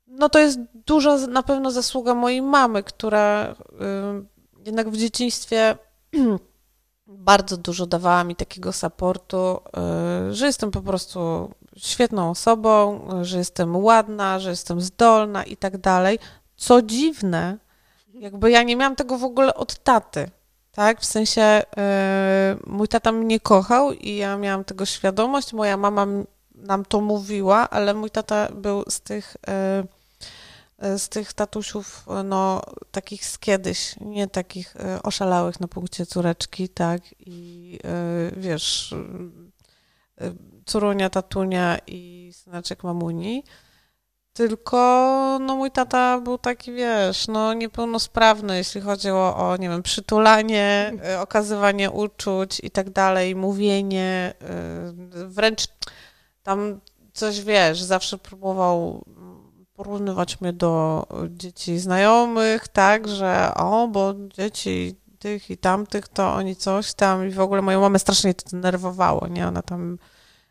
No 0.07 0.29
to 0.29 0.39
jest 0.39 0.59
duża 0.87 1.17
na 1.17 1.43
pewno 1.43 1.71
zasługa 1.71 2.15
mojej 2.15 2.43
mamy, 2.43 2.83
która 2.83 3.51
y, 3.51 4.65
jednak 4.67 4.91
w 4.91 4.97
dzieciństwie 4.97 5.77
bardzo 7.07 7.57
dużo 7.57 7.87
dawała 7.87 8.25
mi 8.25 8.37
takiego 8.37 8.73
supportu, 8.73 9.61
y, 10.31 10.35
że 10.35 10.47
jestem 10.47 10.71
po 10.71 10.83
prostu 10.83 11.51
świetną 11.77 12.31
osobą, 12.31 13.09
że 13.23 13.39
jestem 13.39 13.77
ładna, 13.77 14.39
że 14.39 14.51
jestem 14.51 14.81
zdolna 14.81 15.45
i 15.45 15.57
tak 15.57 15.79
dalej. 15.79 16.19
Co 16.57 16.83
dziwne, 16.83 17.59
jakby 18.15 18.51
ja 18.51 18.63
nie 18.63 18.77
miałam 18.77 18.97
tego 18.97 19.19
w 19.19 19.25
ogóle 19.25 19.55
od 19.55 19.79
taty. 19.79 20.31
Tak, 20.73 21.01
w 21.01 21.05
sensie 21.05 21.63
yy, 21.77 21.83
mój 22.67 22.89
tata 22.89 23.13
mnie 23.13 23.41
kochał 23.41 23.93
i 23.93 24.17
ja 24.17 24.37
miałam 24.37 24.65
tego 24.65 24.87
świadomość. 24.87 25.53
Moja 25.53 25.77
mama 25.77 26.07
nam 26.61 26.85
to 26.85 27.01
mówiła, 27.01 27.71
ale 27.71 27.95
mój 27.95 28.11
tata 28.11 28.49
był 28.55 28.85
z 28.89 29.01
tych, 29.01 29.37
yy, 30.83 30.99
z 30.99 31.09
tych 31.09 31.33
tatusiów, 31.33 32.07
no, 32.25 32.63
takich 32.91 33.27
z 33.27 33.39
kiedyś, 33.39 33.95
nie 34.01 34.29
takich 34.29 34.75
yy, 34.75 35.03
oszalałych 35.03 35.61
na 35.61 35.69
punkcie 35.69 36.07
córeczki, 36.07 36.69
tak, 36.69 37.03
i 37.19 37.79
wiesz, 38.37 38.95
córunia, 40.67 41.11
tatunia 41.11 41.79
i 41.87 42.33
synaczek 42.35 42.85
mamuni. 42.85 43.45
Tylko 44.33 44.77
no 45.41 45.57
mój 45.57 45.71
tata 45.71 46.21
był 46.21 46.39
taki, 46.39 46.73
wiesz, 46.73 47.29
no 47.29 47.55
niepełnosprawny, 47.55 48.57
jeśli 48.57 48.81
chodziło 48.81 49.37
o, 49.37 49.57
nie 49.57 49.69
wiem, 49.69 49.83
przytulanie, 49.83 50.93
e, 51.05 51.21
okazywanie 51.21 51.91
uczuć 51.91 52.61
i 52.63 52.71
tak 52.71 52.91
dalej, 52.91 53.37
mówienie, 53.37 54.35
e, 54.41 55.27
wręcz 55.27 55.69
tam 56.43 56.81
coś, 57.13 57.41
wiesz, 57.41 57.83
zawsze 57.83 58.19
próbował 58.19 59.05
porównywać 59.73 60.41
mnie 60.41 60.53
do 60.53 61.07
dzieci 61.31 61.79
znajomych, 61.79 62.69
tak, 62.69 63.09
że 63.09 63.53
o, 63.57 63.89
bo 63.89 64.15
dzieci 64.15 65.01
tych 65.19 65.51
i 65.51 65.59
tamtych, 65.59 66.09
to 66.09 66.35
oni 66.35 66.57
coś 66.57 66.95
tam 66.95 67.29
i 67.29 67.31
w 67.31 67.41
ogóle 67.41 67.63
moją 67.63 67.81
mamę 67.81 67.99
strasznie 67.99 68.35
to 68.35 68.51
denerwowało, 68.51 69.27
nie? 69.27 69.49
Ona 69.49 69.63
tam 69.63 69.99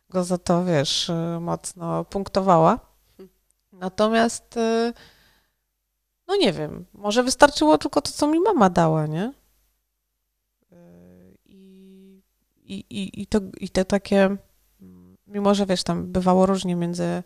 go 0.10 0.23
za 0.23 0.38
to, 0.38 0.65
wiesz, 0.65 1.10
y, 1.10 1.39
mocno 1.41 2.06
punktowała. 2.06 2.80
Natomiast, 3.71 4.58
y, 4.58 4.93
no 6.28 6.36
nie 6.36 6.54
wiem, 6.54 6.86
może 6.93 7.23
wystarczyło 7.23 7.78
tylko 7.78 8.02
to, 8.02 8.12
co 8.12 8.28
mi 8.28 8.39
mama 8.39 8.69
dała, 8.69 9.08
nie? 9.08 9.34
Y, 10.71 11.38
I, 11.45 12.86
i, 12.89 13.21
i, 13.21 13.28
to, 13.28 13.39
i 13.58 13.69
te 13.69 13.86
takie, 13.86 14.38
mimo 15.30 15.56
że 15.56 15.65
wiesz, 15.65 15.84
tam 15.84 16.12
bywało 16.12 16.46
różnie 16.46 16.76
między 16.76 17.24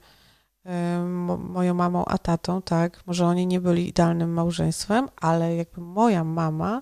moją 1.38 1.74
mamą 1.74 2.06
a 2.06 2.18
tatą, 2.18 2.62
tak, 2.62 3.04
może 3.06 3.26
oni 3.26 3.48
nie 3.48 3.62
byli 3.62 3.89
idealnym 3.89 4.34
małżeństwem, 4.34 5.10
ale 5.16 5.56
jakby 5.56 5.82
moja 5.82 6.24
mama 6.24 6.82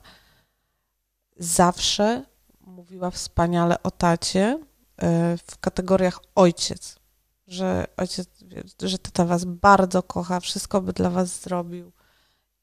zawsze 1.38 2.26
mówiła 2.62 3.12
wspaniale 3.12 3.84
o 3.84 3.92
tacie, 3.92 4.60
E, 5.02 5.38
w 5.38 5.60
kategoriach 5.60 6.20
ojciec, 6.36 7.00
że 7.48 7.88
ojciec, 7.98 8.30
że 8.82 9.00
tata 9.00 9.26
was 9.26 9.46
bardzo 9.46 10.04
kocha, 10.04 10.40
wszystko 10.40 10.82
by 10.82 10.94
dla 10.94 11.10
was 11.10 11.42
zrobił 11.42 11.92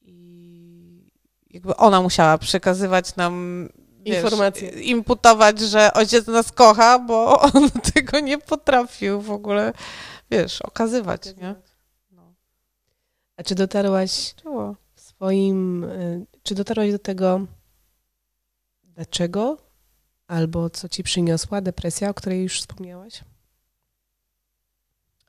i 0.00 1.12
jakby 1.50 1.76
ona 1.76 2.02
musiała 2.02 2.38
przekazywać 2.38 3.16
nam 3.16 3.68
informacje, 4.16 4.68
imputować, 4.68 5.60
że 5.60 5.92
ojciec 5.92 6.26
nas 6.26 6.52
kocha, 6.52 6.98
bo 6.98 7.40
on 7.54 7.70
tego 7.70 8.20
nie 8.20 8.38
potrafił 8.38 9.20
w 9.20 9.30
ogóle, 9.30 9.72
wiesz, 10.30 10.62
okazywać, 10.62 11.36
nie? 11.36 11.54
No. 12.10 12.34
A 13.36 13.42
czy 13.42 13.54
dotarłaś 13.54 14.34
w 14.94 15.00
swoim, 15.00 15.84
e, 15.84 16.24
czy 16.42 16.54
dotarłaś 16.54 16.92
do 16.92 16.98
tego, 16.98 17.40
dlaczego 18.84 19.68
Albo 20.28 20.70
co 20.70 20.88
ci 20.88 21.02
przyniosła 21.02 21.60
depresja, 21.60 22.10
o 22.10 22.14
której 22.14 22.42
już 22.42 22.60
wspomniałaś? 22.60 23.24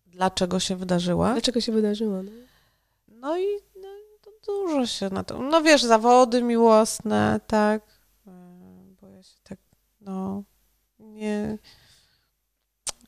Dlaczego 0.05 0.59
się 0.59 0.75
wydarzyła? 0.75 1.31
Dlaczego 1.33 1.61
się 1.61 1.71
wydarzyła? 1.71 2.21
No, 2.23 2.31
no 3.07 3.37
i 3.39 3.45
no, 3.81 3.89
dużo 4.47 4.85
się 4.85 5.09
na 5.09 5.23
to. 5.23 5.39
No 5.39 5.61
wiesz, 5.61 5.83
zawody 5.83 6.41
miłosne, 6.41 7.39
tak. 7.47 7.81
E, 8.27 8.31
bo 9.01 9.07
ja 9.07 9.23
się 9.23 9.37
tak, 9.43 9.59
no. 10.09 10.43
nie, 10.99 11.57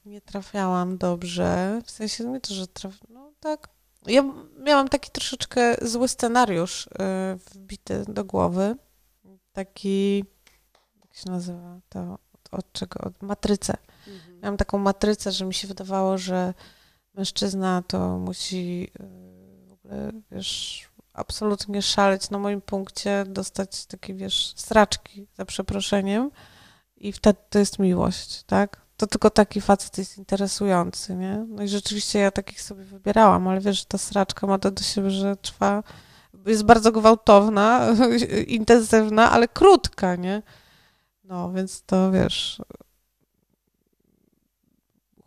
nie 0.05 0.21
trafiałam 0.21 0.97
dobrze. 0.97 1.81
W 1.85 1.91
sensie 1.91 2.25
nie 2.25 2.41
to, 2.41 2.53
że 2.53 2.67
traf... 2.67 2.93
no 3.09 3.31
tak. 3.39 3.69
Ja 4.05 4.23
miałam 4.59 4.89
taki 4.89 5.11
troszeczkę 5.11 5.75
zły 5.81 6.07
scenariusz 6.07 6.89
yy, 6.99 7.35
wbity 7.35 8.03
do 8.07 8.25
głowy. 8.25 8.75
Taki, 9.51 10.25
jak 11.01 11.15
się 11.15 11.31
nazywa 11.31 11.79
to, 11.89 12.17
od 12.51 12.71
czego? 12.71 12.99
Od 12.99 13.21
matrycę. 13.21 13.77
Mhm. 14.07 14.39
Miałam 14.39 14.57
taką 14.57 14.77
matrycę, 14.77 15.31
że 15.31 15.45
mi 15.45 15.53
się 15.53 15.67
wydawało, 15.67 16.17
że 16.17 16.53
mężczyzna 17.13 17.83
to 17.87 18.17
musi 18.17 18.79
yy, 18.79 19.67
w 19.67 19.71
ogóle, 19.71 20.11
wiesz, 20.31 20.89
absolutnie 21.13 21.81
szaleć 21.81 22.29
na 22.29 22.37
moim 22.37 22.61
punkcie, 22.61 23.25
dostać 23.27 23.85
takie, 23.85 24.13
wiesz, 24.13 24.53
straczki 24.55 25.27
za 25.33 25.45
przeproszeniem 25.45 26.31
i 27.01 27.11
wtedy 27.11 27.39
to 27.49 27.59
jest 27.59 27.79
miłość, 27.79 28.43
tak? 28.43 28.81
To 28.97 29.07
tylko 29.07 29.29
taki 29.29 29.61
facet 29.61 29.97
jest 29.97 30.17
interesujący, 30.17 31.15
nie? 31.15 31.45
No 31.47 31.63
i 31.63 31.67
rzeczywiście 31.67 32.19
ja 32.19 32.31
takich 32.31 32.61
sobie 32.61 32.83
wybierałam, 32.83 33.47
ale 33.47 33.61
wiesz, 33.61 33.79
że 33.79 33.85
ta 33.85 33.97
sraczka 33.97 34.47
ma 34.47 34.59
to 34.59 34.71
do 34.71 34.83
siebie, 34.83 35.09
że 35.09 35.35
trwa, 35.35 35.83
jest 36.45 36.63
bardzo 36.63 36.91
gwałtowna, 36.91 37.87
intensywna, 38.47 39.31
ale 39.31 39.47
krótka, 39.47 40.15
nie? 40.15 40.41
No, 41.23 41.51
więc 41.51 41.83
to 41.83 42.11
wiesz, 42.11 42.61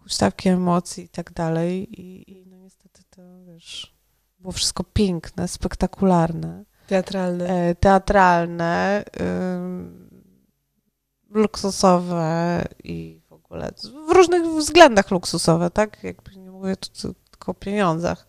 huśtawki 0.02 0.48
emocji 0.48 1.04
i 1.04 1.08
tak 1.08 1.32
dalej 1.32 2.00
i, 2.00 2.32
i 2.32 2.46
no 2.46 2.56
niestety 2.56 3.02
to, 3.10 3.22
wiesz, 3.46 3.94
było 4.38 4.52
wszystko 4.52 4.84
piękne, 4.84 5.48
spektakularne. 5.48 6.64
Teatralne. 6.86 7.48
E, 7.48 7.74
teatralne, 7.74 9.04
luksusowe 11.34 12.64
i 12.84 13.20
w 13.28 13.32
ogóle 13.32 13.70
w 14.08 14.12
różnych 14.12 14.46
względach 14.46 15.10
luksusowe, 15.10 15.70
tak? 15.70 16.04
Jakby 16.04 16.36
nie 16.36 16.50
mówię 16.50 16.76
tu 16.76 17.14
tylko 17.30 17.52
o 17.52 17.54
pieniądzach. 17.54 18.26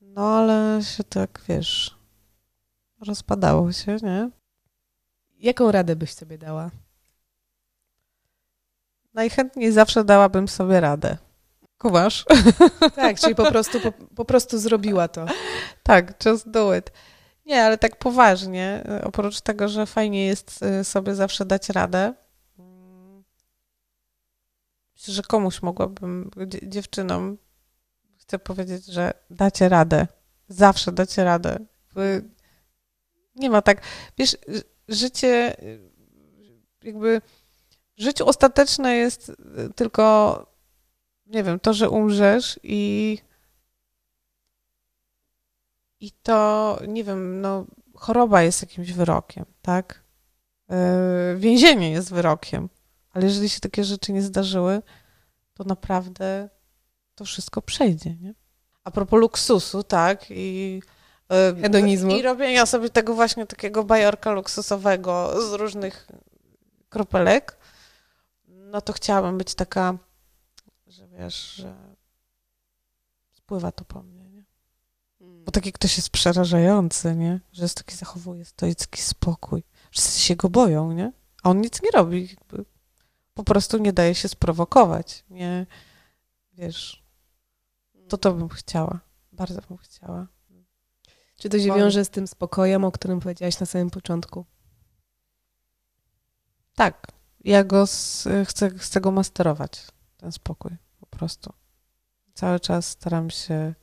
No 0.00 0.36
ale 0.36 0.80
się 0.82 1.04
tak, 1.04 1.42
wiesz, 1.48 1.98
rozpadało 3.06 3.72
się, 3.72 3.96
nie? 4.02 4.30
Jaką 5.38 5.72
radę 5.72 5.96
byś 5.96 6.12
sobie 6.12 6.38
dała? 6.38 6.70
Najchętniej 9.14 9.72
zawsze 9.72 10.04
dałabym 10.04 10.48
sobie 10.48 10.80
radę. 10.80 11.16
Kumasz? 11.78 12.24
Tak, 12.96 13.20
czyli 13.20 13.34
po 13.34 13.50
prostu, 13.50 13.80
po, 13.80 13.92
po 13.92 14.24
prostu 14.24 14.58
zrobiła 14.58 15.08
to. 15.08 15.26
Tak, 15.82 16.26
just 16.26 16.50
do 16.50 16.74
it. 16.74 16.92
Nie, 17.50 17.64
ale 17.64 17.78
tak 17.78 17.96
poważnie, 17.96 18.84
oprócz 19.04 19.40
tego, 19.40 19.68
że 19.68 19.86
fajnie 19.86 20.26
jest 20.26 20.60
y, 20.80 20.84
sobie 20.84 21.14
zawsze 21.14 21.44
dać 21.44 21.68
radę, 21.68 22.14
myślę, 24.96 25.14
że 25.14 25.22
komuś 25.22 25.62
mogłabym, 25.62 26.30
dziewczynom, 26.62 27.38
chcę 28.18 28.38
powiedzieć, 28.38 28.86
że 28.86 29.12
dacie 29.30 29.68
radę. 29.68 30.06
Zawsze 30.48 30.92
dacie 30.92 31.24
radę. 31.24 31.58
Nie 33.34 33.50
ma 33.50 33.62
tak, 33.62 33.82
wiesz, 34.18 34.36
życie, 34.88 35.56
jakby, 36.82 37.20
życie 37.96 38.24
ostateczne 38.24 38.96
jest 38.96 39.28
y, 39.28 39.34
tylko, 39.74 40.46
nie 41.26 41.44
wiem, 41.44 41.60
to, 41.60 41.74
że 41.74 41.90
umrzesz 41.90 42.60
i 42.62 43.18
i 46.00 46.10
to, 46.22 46.78
nie 46.88 47.04
wiem, 47.04 47.40
no, 47.40 47.66
choroba 47.94 48.42
jest 48.42 48.60
jakimś 48.60 48.92
wyrokiem, 48.92 49.44
tak? 49.62 50.04
Yy, 50.68 50.76
więzienie 51.36 51.90
jest 51.90 52.12
wyrokiem, 52.12 52.68
ale 53.10 53.24
jeżeli 53.24 53.48
się 53.48 53.60
takie 53.60 53.84
rzeczy 53.84 54.12
nie 54.12 54.22
zdarzyły, 54.22 54.82
to 55.54 55.64
naprawdę 55.64 56.48
to 57.14 57.24
wszystko 57.24 57.62
przejdzie, 57.62 58.16
nie? 58.16 58.34
A 58.84 58.90
propos 58.90 59.20
luksusu, 59.20 59.82
tak, 59.82 60.30
i 60.30 60.82
yy, 61.30 61.62
hedonizmu. 61.62 62.16
I 62.16 62.22
robienia 62.22 62.66
sobie 62.66 62.90
tego 62.90 63.14
właśnie 63.14 63.46
takiego 63.46 63.84
bajorka 63.84 64.32
luksusowego 64.32 65.42
z 65.50 65.52
różnych 65.52 66.08
kropelek, 66.88 67.58
no 68.48 68.80
to 68.80 68.92
chciałabym 68.92 69.38
być 69.38 69.54
taka, 69.54 69.98
że 70.86 71.08
wiesz, 71.08 71.54
że 71.54 71.74
spływa 73.30 73.72
to 73.72 73.84
po 73.84 74.02
mnie. 74.02 74.19
Bo 75.50 75.54
taki 75.54 75.72
ktoś 75.72 75.96
jest 75.96 76.10
przerażający, 76.10 77.16
nie? 77.16 77.40
Że 77.52 77.62
jest 77.62 77.76
taki 77.76 77.96
zachowuje 77.96 78.44
stoicki 78.44 79.02
spokój. 79.02 79.62
Wszyscy 79.90 80.20
się 80.20 80.36
go 80.36 80.48
boją, 80.48 80.92
nie? 80.92 81.12
A 81.42 81.50
on 81.50 81.60
nic 81.60 81.82
nie 81.82 81.90
robi. 81.90 82.28
Jakby. 82.30 82.64
Po 83.34 83.44
prostu 83.44 83.78
nie 83.78 83.92
daje 83.92 84.14
się 84.14 84.28
sprowokować. 84.28 85.24
Nie, 85.30 85.66
wiesz, 86.52 87.02
to 88.08 88.18
to 88.18 88.32
bym 88.32 88.48
chciała. 88.48 89.00
Bardzo 89.32 89.60
bym 89.68 89.78
chciała. 89.78 90.26
Czy 91.36 91.48
to 91.48 91.58
się 91.58 91.74
wiąże 91.74 92.04
z 92.04 92.10
tym 92.10 92.26
spokojem, 92.26 92.84
o 92.84 92.92
którym 92.92 93.20
powiedziałaś 93.20 93.60
na 93.60 93.66
samym 93.66 93.90
początku? 93.90 94.44
Tak. 96.74 97.06
Ja 97.44 97.64
go 97.64 97.86
z, 97.86 98.28
chcę, 98.46 98.70
chcę 98.70 99.00
go 99.00 99.10
masterować, 99.10 99.86
ten 100.16 100.32
spokój, 100.32 100.76
po 101.00 101.06
prostu. 101.06 101.52
Cały 102.34 102.60
czas 102.60 102.88
staram 102.88 103.30
się 103.30 103.74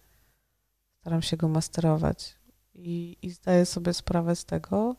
staram 1.07 1.21
się 1.21 1.37
go 1.37 1.47
masterować. 1.47 2.35
I, 2.75 3.17
I 3.21 3.29
zdaję 3.29 3.65
sobie 3.65 3.93
sprawę 3.93 4.35
z 4.35 4.45
tego, 4.45 4.95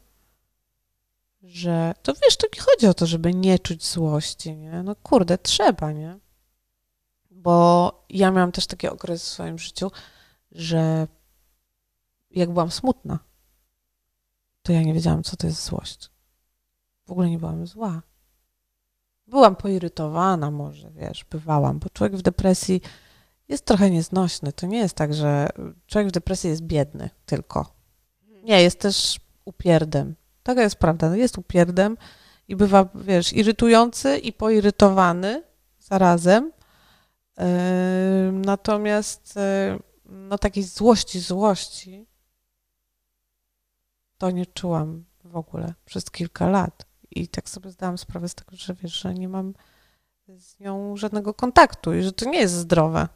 że 1.43 1.95
to 2.03 2.13
wiesz, 2.15 2.37
to 2.37 2.47
nie 2.55 2.61
chodzi 2.63 2.87
o 2.87 2.95
to, 2.95 3.07
żeby 3.07 3.35
nie 3.35 3.59
czuć 3.59 3.87
złości, 3.87 4.57
nie? 4.57 4.83
No 4.83 4.97
kurde, 4.97 5.39
trzeba, 5.39 5.93
nie? 5.93 6.19
Bo 7.31 7.93
ja 8.11 8.31
miałam 8.31 8.53
też 8.53 8.67
taki 8.67 8.89
okres 8.89 9.23
w 9.23 9.29
swoim 9.29 9.59
życiu, 9.59 9.91
że 10.53 11.07
jak 12.31 12.51
byłam 12.51 12.71
smutna, 12.71 13.19
to 14.63 14.73
ja 14.73 14.83
nie 14.83 14.95
wiedziałam, 14.95 15.23
co 15.23 15.37
to 15.37 15.47
jest 15.47 15.65
złość. 15.65 16.11
W 17.07 17.11
ogóle 17.11 17.31
nie 17.31 17.39
byłam 17.39 17.67
zła. 17.67 18.03
Byłam 19.27 19.57
poirytowana 19.57 20.51
może, 20.51 20.91
wiesz, 20.91 21.25
bywałam, 21.25 21.79
bo 21.79 21.91
człowiek 21.91 22.17
w 22.17 22.23
depresji 22.23 22.81
jest 23.49 23.65
trochę 23.65 23.91
nieznośny. 23.91 24.53
To 24.53 24.67
nie 24.67 24.79
jest 24.79 24.95
tak, 24.95 25.15
że 25.15 25.49
człowiek 25.87 26.09
w 26.09 26.13
depresji 26.13 26.51
jest 26.51 26.63
biedny 26.63 27.11
tylko. 27.27 27.73
Nie, 28.43 28.63
jest 28.63 28.81
też 28.81 29.21
upierdem. 29.45 30.15
Taka 30.43 30.63
jest 30.63 30.77
prawda. 30.77 31.09
No, 31.09 31.17
jest 31.17 31.39
upierdem 31.39 31.97
i 32.49 32.57
bywa, 32.57 32.89
wiesz, 32.95 33.33
irytujący 33.33 34.19
i 34.19 34.33
poirytowany 34.33 35.43
zarazem. 35.79 36.53
Natomiast 38.33 39.35
no 40.05 40.39
takiej 40.39 40.63
złości, 40.63 41.21
złości 41.21 42.07
to 44.19 44.31
nie 44.31 44.47
czułam 44.47 45.05
w 45.25 45.37
ogóle 45.37 45.75
przez 45.85 46.11
kilka 46.11 46.49
lat. 46.49 46.87
I 47.11 47.29
tak 47.29 47.49
sobie 47.49 47.71
zdałam 47.71 47.99
sprawę 47.99 48.29
z 48.29 48.35
tego, 48.35 48.57
że 48.57 48.75
wiesz, 48.75 48.93
że 48.93 49.15
nie 49.15 49.29
mam 49.29 49.55
z 50.37 50.61
nią 50.61 50.97
żadnego 50.97 51.35
kontaktu 51.35 51.95
i 51.95 52.03
że 52.03 52.13
to 52.13 52.31
nie 52.31 52.41
jest 52.41 52.55
zdrowe 52.55 53.09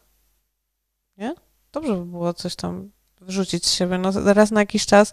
nie? 1.16 1.34
Dobrze 1.72 1.94
by 1.94 2.04
było 2.04 2.34
coś 2.34 2.56
tam 2.56 2.90
wrzucić 3.20 3.66
z 3.66 3.72
siebie. 3.72 3.98
No 3.98 4.10
raz 4.24 4.50
na 4.50 4.60
jakiś 4.60 4.86
czas, 4.86 5.12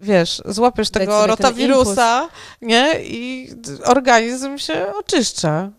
wiesz, 0.00 0.42
złapiesz 0.44 0.90
tego 0.90 1.26
rotawirusa, 1.26 2.28
nie? 2.62 2.94
I 3.04 3.50
organizm 3.84 4.58
się 4.58 4.92
oczyszcza. 4.98 5.70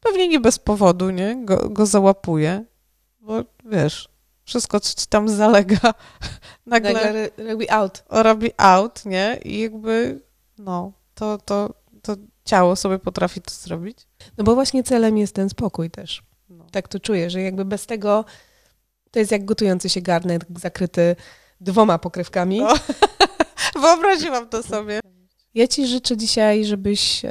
Pewnie 0.00 0.28
nie 0.28 0.40
bez 0.40 0.58
powodu, 0.58 1.10
nie? 1.10 1.36
Go, 1.44 1.68
go 1.68 1.86
załapuje, 1.86 2.64
bo 3.20 3.44
wiesz, 3.64 4.08
wszystko, 4.44 4.80
co 4.80 5.00
ci 5.00 5.06
tam 5.06 5.28
zalega, 5.28 5.94
nagle, 6.66 6.92
nagle 6.92 7.30
robi 7.36 7.70
out. 7.70 8.04
Robi 8.08 8.50
out, 8.56 9.04
nie? 9.04 9.38
I 9.44 9.60
jakby, 9.60 10.20
no, 10.58 10.92
to, 11.14 11.38
to, 11.38 11.74
to 12.02 12.16
ciało 12.44 12.76
sobie 12.76 12.98
potrafi 12.98 13.40
to 13.40 13.50
zrobić. 13.50 13.98
No 14.38 14.44
bo 14.44 14.54
właśnie 14.54 14.82
celem 14.82 15.18
jest 15.18 15.34
ten 15.34 15.48
spokój 15.48 15.90
też. 15.90 16.22
No. 16.50 16.64
Tak 16.70 16.88
to 16.88 17.00
czuję, 17.00 17.30
że 17.30 17.42
jakby 17.42 17.64
bez 17.64 17.86
tego 17.86 18.24
to 19.10 19.18
jest 19.18 19.32
jak 19.32 19.44
gotujący 19.44 19.88
się 19.88 20.00
garnek 20.00 20.44
zakryty 20.56 21.16
dwoma 21.60 21.98
pokrywkami. 21.98 22.62
O. 22.62 22.74
Wyobraziłam 23.80 24.48
to 24.48 24.62
sobie. 24.62 25.00
Ja 25.54 25.68
ci 25.68 25.86
życzę 25.86 26.16
dzisiaj, 26.16 26.64
żebyś 26.64 27.24
e, 27.24 27.28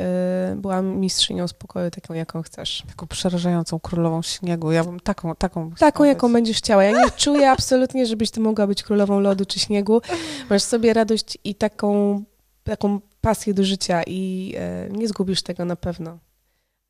była 0.58 0.82
mistrzynią 0.82 1.48
spokoju, 1.48 1.92
taką 1.92 2.14
jaką 2.14 2.42
chcesz. 2.42 2.84
Taką 2.88 3.08
przerażającą 3.08 3.80
królową 3.80 4.22
śniegu. 4.22 4.72
Ja 4.72 4.84
bym 4.84 5.00
taką, 5.00 5.36
taką. 5.36 5.72
Taką, 5.80 6.04
jaką 6.04 6.34
będziesz 6.34 6.58
chciała. 6.58 6.84
Ja 6.84 7.04
nie 7.04 7.12
czuję 7.12 7.52
absolutnie, 7.58 8.06
żebyś 8.06 8.32
ty 8.32 8.40
mogła 8.40 8.68
być 8.68 8.84
królową 8.84 9.20
lodu 9.20 9.46
czy 9.46 9.60
śniegu. 9.60 10.02
Masz 10.50 10.64
sobie 10.64 10.94
radość 10.94 11.38
i 11.44 11.56
taką, 11.56 12.24
taką 12.64 13.00
pasję 13.22 13.54
do 13.54 13.64
życia 13.64 14.04
i 14.08 14.54
e, 14.58 14.90
nie 14.92 15.08
zgubisz 15.08 15.42
tego 15.42 15.66
na 15.66 15.76
pewno. 15.76 16.20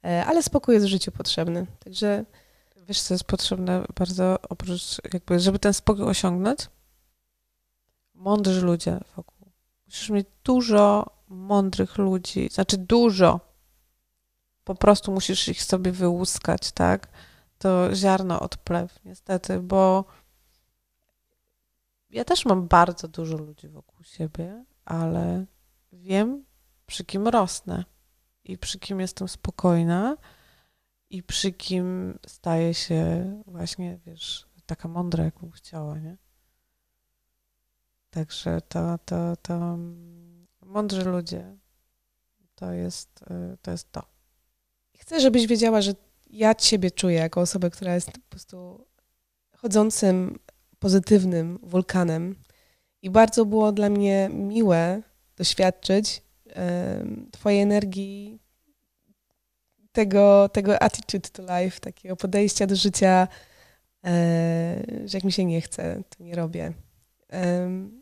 E, 0.06 0.26
ale 0.26 0.44
spokój 0.44 0.74
jest 0.74 0.86
w 0.86 0.90
życiu 0.90 1.12
potrzebny. 1.12 1.66
Także 1.84 2.26
Wiesz, 2.88 3.02
co 3.02 3.14
jest 3.14 3.24
potrzebne 3.24 3.86
bardzo, 3.96 4.42
oprócz 4.50 4.98
jakby, 5.14 5.40
żeby 5.40 5.60
ten 5.60 5.74
spokój 5.74 6.06
osiągnąć? 6.06 6.60
Mądrzy 8.14 8.62
ludzie 8.62 9.00
wokół. 9.16 9.52
Musisz 9.86 10.10
mieć 10.10 10.28
dużo 10.44 11.06
mądrych 11.28 11.98
ludzi, 11.98 12.50
znaczy 12.52 12.78
dużo. 12.78 13.40
po 14.64 14.76
prostu 14.76 15.12
musisz 15.12 15.48
ich 15.48 15.64
sobie 15.64 15.92
wyłuskać, 15.92 16.72
tak? 16.72 17.08
To 17.58 17.96
ziarno 17.96 18.40
od 18.40 18.58
plew, 18.58 19.00
niestety, 19.06 19.60
bo 19.60 20.06
ja 22.10 22.26
też 22.26 22.46
mam 22.46 22.68
bardzo 22.68 23.08
dużo 23.08 23.38
ludzi 23.38 23.68
wokół 23.68 24.04
siebie, 24.04 24.66
ale 24.86 25.46
wiem, 25.92 26.46
przy 26.86 27.06
kim 27.06 27.28
rosnę 27.28 27.86
i 28.44 28.58
przy 28.58 28.80
kim 28.80 29.00
jestem 29.00 29.28
spokojna 29.28 30.18
i 31.10 31.24
przy 31.24 31.52
kim 31.52 32.20
staję 32.28 32.74
się 32.74 33.34
właśnie, 33.46 34.00
wiesz, 34.06 34.48
taka 34.66 34.88
mądra, 34.88 35.24
jak 35.24 35.40
bym 35.40 35.52
chciała, 35.52 36.00
nie? 36.00 36.18
Także 38.10 38.62
to, 38.62 38.98
to, 39.06 39.36
to 39.36 39.78
mądrzy 40.62 41.04
ludzie 41.04 41.58
to 42.56 42.72
jest, 42.74 43.22
y, 43.22 43.58
to 43.62 43.72
jest 43.72 43.92
to. 43.92 44.04
Chcę, 44.98 45.20
żebyś 45.20 45.48
wiedziała, 45.48 45.82
że 45.82 45.94
ja 46.30 46.56
Ciebie 46.56 46.92
czuję 46.92 47.16
jako 47.16 47.42
osobę, 47.42 47.70
która 47.70 47.96
jest 47.96 48.12
po 48.12 48.20
prostu 48.30 48.86
chodzącym, 49.58 50.40
pozytywnym 50.80 51.60
wulkanem. 51.64 52.36
I 53.02 53.10
bardzo 53.10 53.46
było 53.46 53.72
dla 53.72 53.90
mnie 53.90 54.30
miłe 54.34 55.02
doświadczyć 55.36 56.24
Twojej 57.32 57.62
energii, 57.62 58.40
tego, 59.98 60.50
tego 60.50 60.82
attitude 60.82 61.30
to 61.30 61.42
life, 61.42 61.80
takiego 61.80 62.16
podejścia 62.16 62.68
do 62.68 62.76
życia, 62.76 63.28
e, 64.06 64.84
że 65.06 65.18
jak 65.18 65.24
mi 65.24 65.32
się 65.32 65.46
nie 65.46 65.62
chce, 65.62 66.02
to 66.18 66.24
nie 66.24 66.36
robię. 66.36 66.74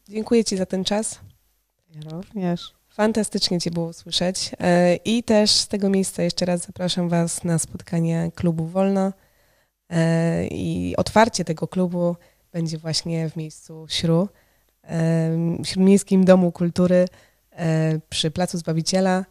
Dziękuję 0.10 0.44
Ci 0.44 0.58
za 0.58 0.66
ten 0.66 0.84
czas. 0.84 1.20
Ja 1.90 2.10
również. 2.10 2.74
Fantastycznie 2.90 3.62
Cię 3.62 3.72
było 3.72 3.94
słyszeć. 3.94 4.52
E, 4.60 4.96
I 4.96 5.24
też 5.24 5.52
z 5.52 5.68
tego 5.68 5.90
miejsca 5.90 6.24
jeszcze 6.24 6.46
raz 6.46 6.66
zapraszam 6.66 7.10
Was 7.10 7.44
na 7.44 7.60
spotkanie 7.60 8.32
klubu 8.36 8.66
Wolno. 8.68 9.14
E, 9.90 10.48
I 10.48 10.94
otwarcie 10.98 11.46
tego 11.46 11.68
klubu 11.68 12.16
będzie 12.52 12.78
właśnie 12.78 13.30
w 13.30 13.36
miejscu 13.36 13.86
Śru, 13.90 14.30
w 15.60 15.68
Śródmiejskim 15.68 16.26
Domu 16.26 16.52
Kultury 16.52 17.06
przy 18.10 18.32
Placu 18.32 18.58
Zbawiciela, 18.58 19.26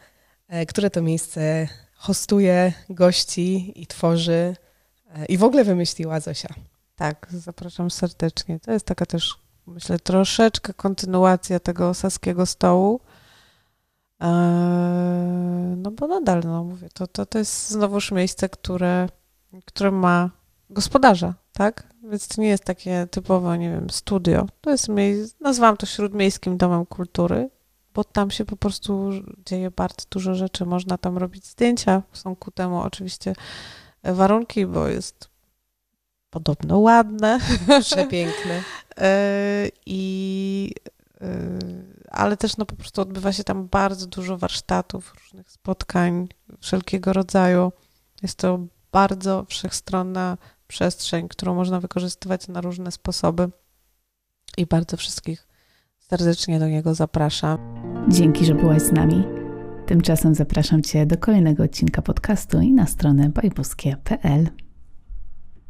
które 0.67 0.91
to 0.91 1.03
miejsce 1.03 1.69
hostuje 2.05 2.73
gości 2.91 3.73
i 3.83 3.87
tworzy 3.87 4.57
i 5.29 5.39
w 5.39 5.45
ogóle 5.45 5.65
wymyśliła 5.65 6.21
Zosia. 6.21 6.55
Tak, 6.97 7.27
zapraszam 7.31 7.91
serdecznie. 7.91 8.61
To 8.61 8.73
jest 8.73 8.87
taka 8.87 9.07
też, 9.07 9.39
myślę, 9.67 9.99
troszeczkę 9.99 10.75
kontynuacja 10.75 11.61
tego 11.61 11.95
saskiego 11.95 12.47
stołu. 12.47 13.01
Eee, 14.21 14.31
no 15.77 15.91
bo 15.91 16.07
nadal, 16.07 16.43
no 16.45 16.65
mówię, 16.65 16.89
to, 16.95 17.07
to, 17.07 17.27
to 17.27 17.39
jest 17.39 17.71
znowuż 17.71 18.13
miejsce, 18.13 18.49
które, 18.49 19.09
które 19.65 19.91
ma 19.91 20.31
gospodarza, 20.71 21.35
tak? 21.53 21.87
Więc 22.11 22.29
to 22.29 22.43
nie 22.43 22.49
jest 22.49 22.65
takie 22.65 23.07
typowo, 23.11 23.57
nie 23.57 23.71
wiem, 23.71 23.91
studio. 23.91 24.47
To 24.61 24.71
jest 24.71 24.89
miejsce, 24.89 25.37
nazwałam 25.41 25.77
to 25.77 25.87
Śródmiejskim 25.87 26.57
Domem 26.57 26.87
Kultury, 26.87 27.51
bo 27.95 28.05
tam 28.05 28.31
się 28.31 28.45
po 28.45 28.57
prostu 28.57 29.11
dzieje 29.47 29.71
bardzo 29.71 30.05
dużo 30.11 30.35
rzeczy. 30.35 30.67
Można 30.67 30.99
tam 30.99 31.19
robić 31.19 31.47
zdjęcia. 31.47 32.03
Są 32.13 32.37
ku 32.37 32.51
temu 32.51 32.81
oczywiście 32.81 33.35
warunki, 34.05 34.67
bo 34.67 34.89
jest 34.89 35.29
podobno 36.31 36.79
ładne. 36.79 37.39
Przepiękne. 37.81 38.63
E, 38.99 39.69
I, 39.87 40.71
e, 41.21 41.27
ale 42.11 42.37
też 42.37 42.57
no 42.57 42.67
po 42.67 42.77
prostu 42.77 43.01
odbywa 43.01 43.33
się 43.33 43.45
tam 43.45 43.69
bardzo 43.69 44.07
dużo 44.07 44.39
warsztatów, 44.39 45.15
różnych 45.15 45.51
spotkań 45.51 46.29
wszelkiego 46.61 47.13
rodzaju. 47.13 47.73
Jest 48.23 48.39
to 48.39 48.59
bardzo 48.93 49.45
wszechstronna 49.49 50.39
przestrzeń, 50.67 51.29
którą 51.29 51.55
można 51.55 51.81
wykorzystywać 51.81 52.49
na 52.49 52.61
różne 52.61 52.93
sposoby 52.93 53.49
i 54.57 54.67
bardzo 54.67 54.97
wszystkich 54.97 55.49
serdecznie 56.11 56.59
do 56.59 56.69
niego 56.69 56.95
zapraszam. 56.95 57.59
Dzięki, 58.09 58.45
że 58.45 58.55
byłaś 58.55 58.83
z 58.83 58.93
nami. 58.93 59.25
Tymczasem 59.87 60.35
zapraszam 60.35 60.83
Cię 60.83 61.07
do 61.07 61.19
kolejnego 61.19 61.63
odcinka 61.63 62.03
podcastu 62.03 62.61
i 62.61 62.73
na 62.73 62.87
stronę 62.87 63.29
bajbuskie.pl. 63.29 64.64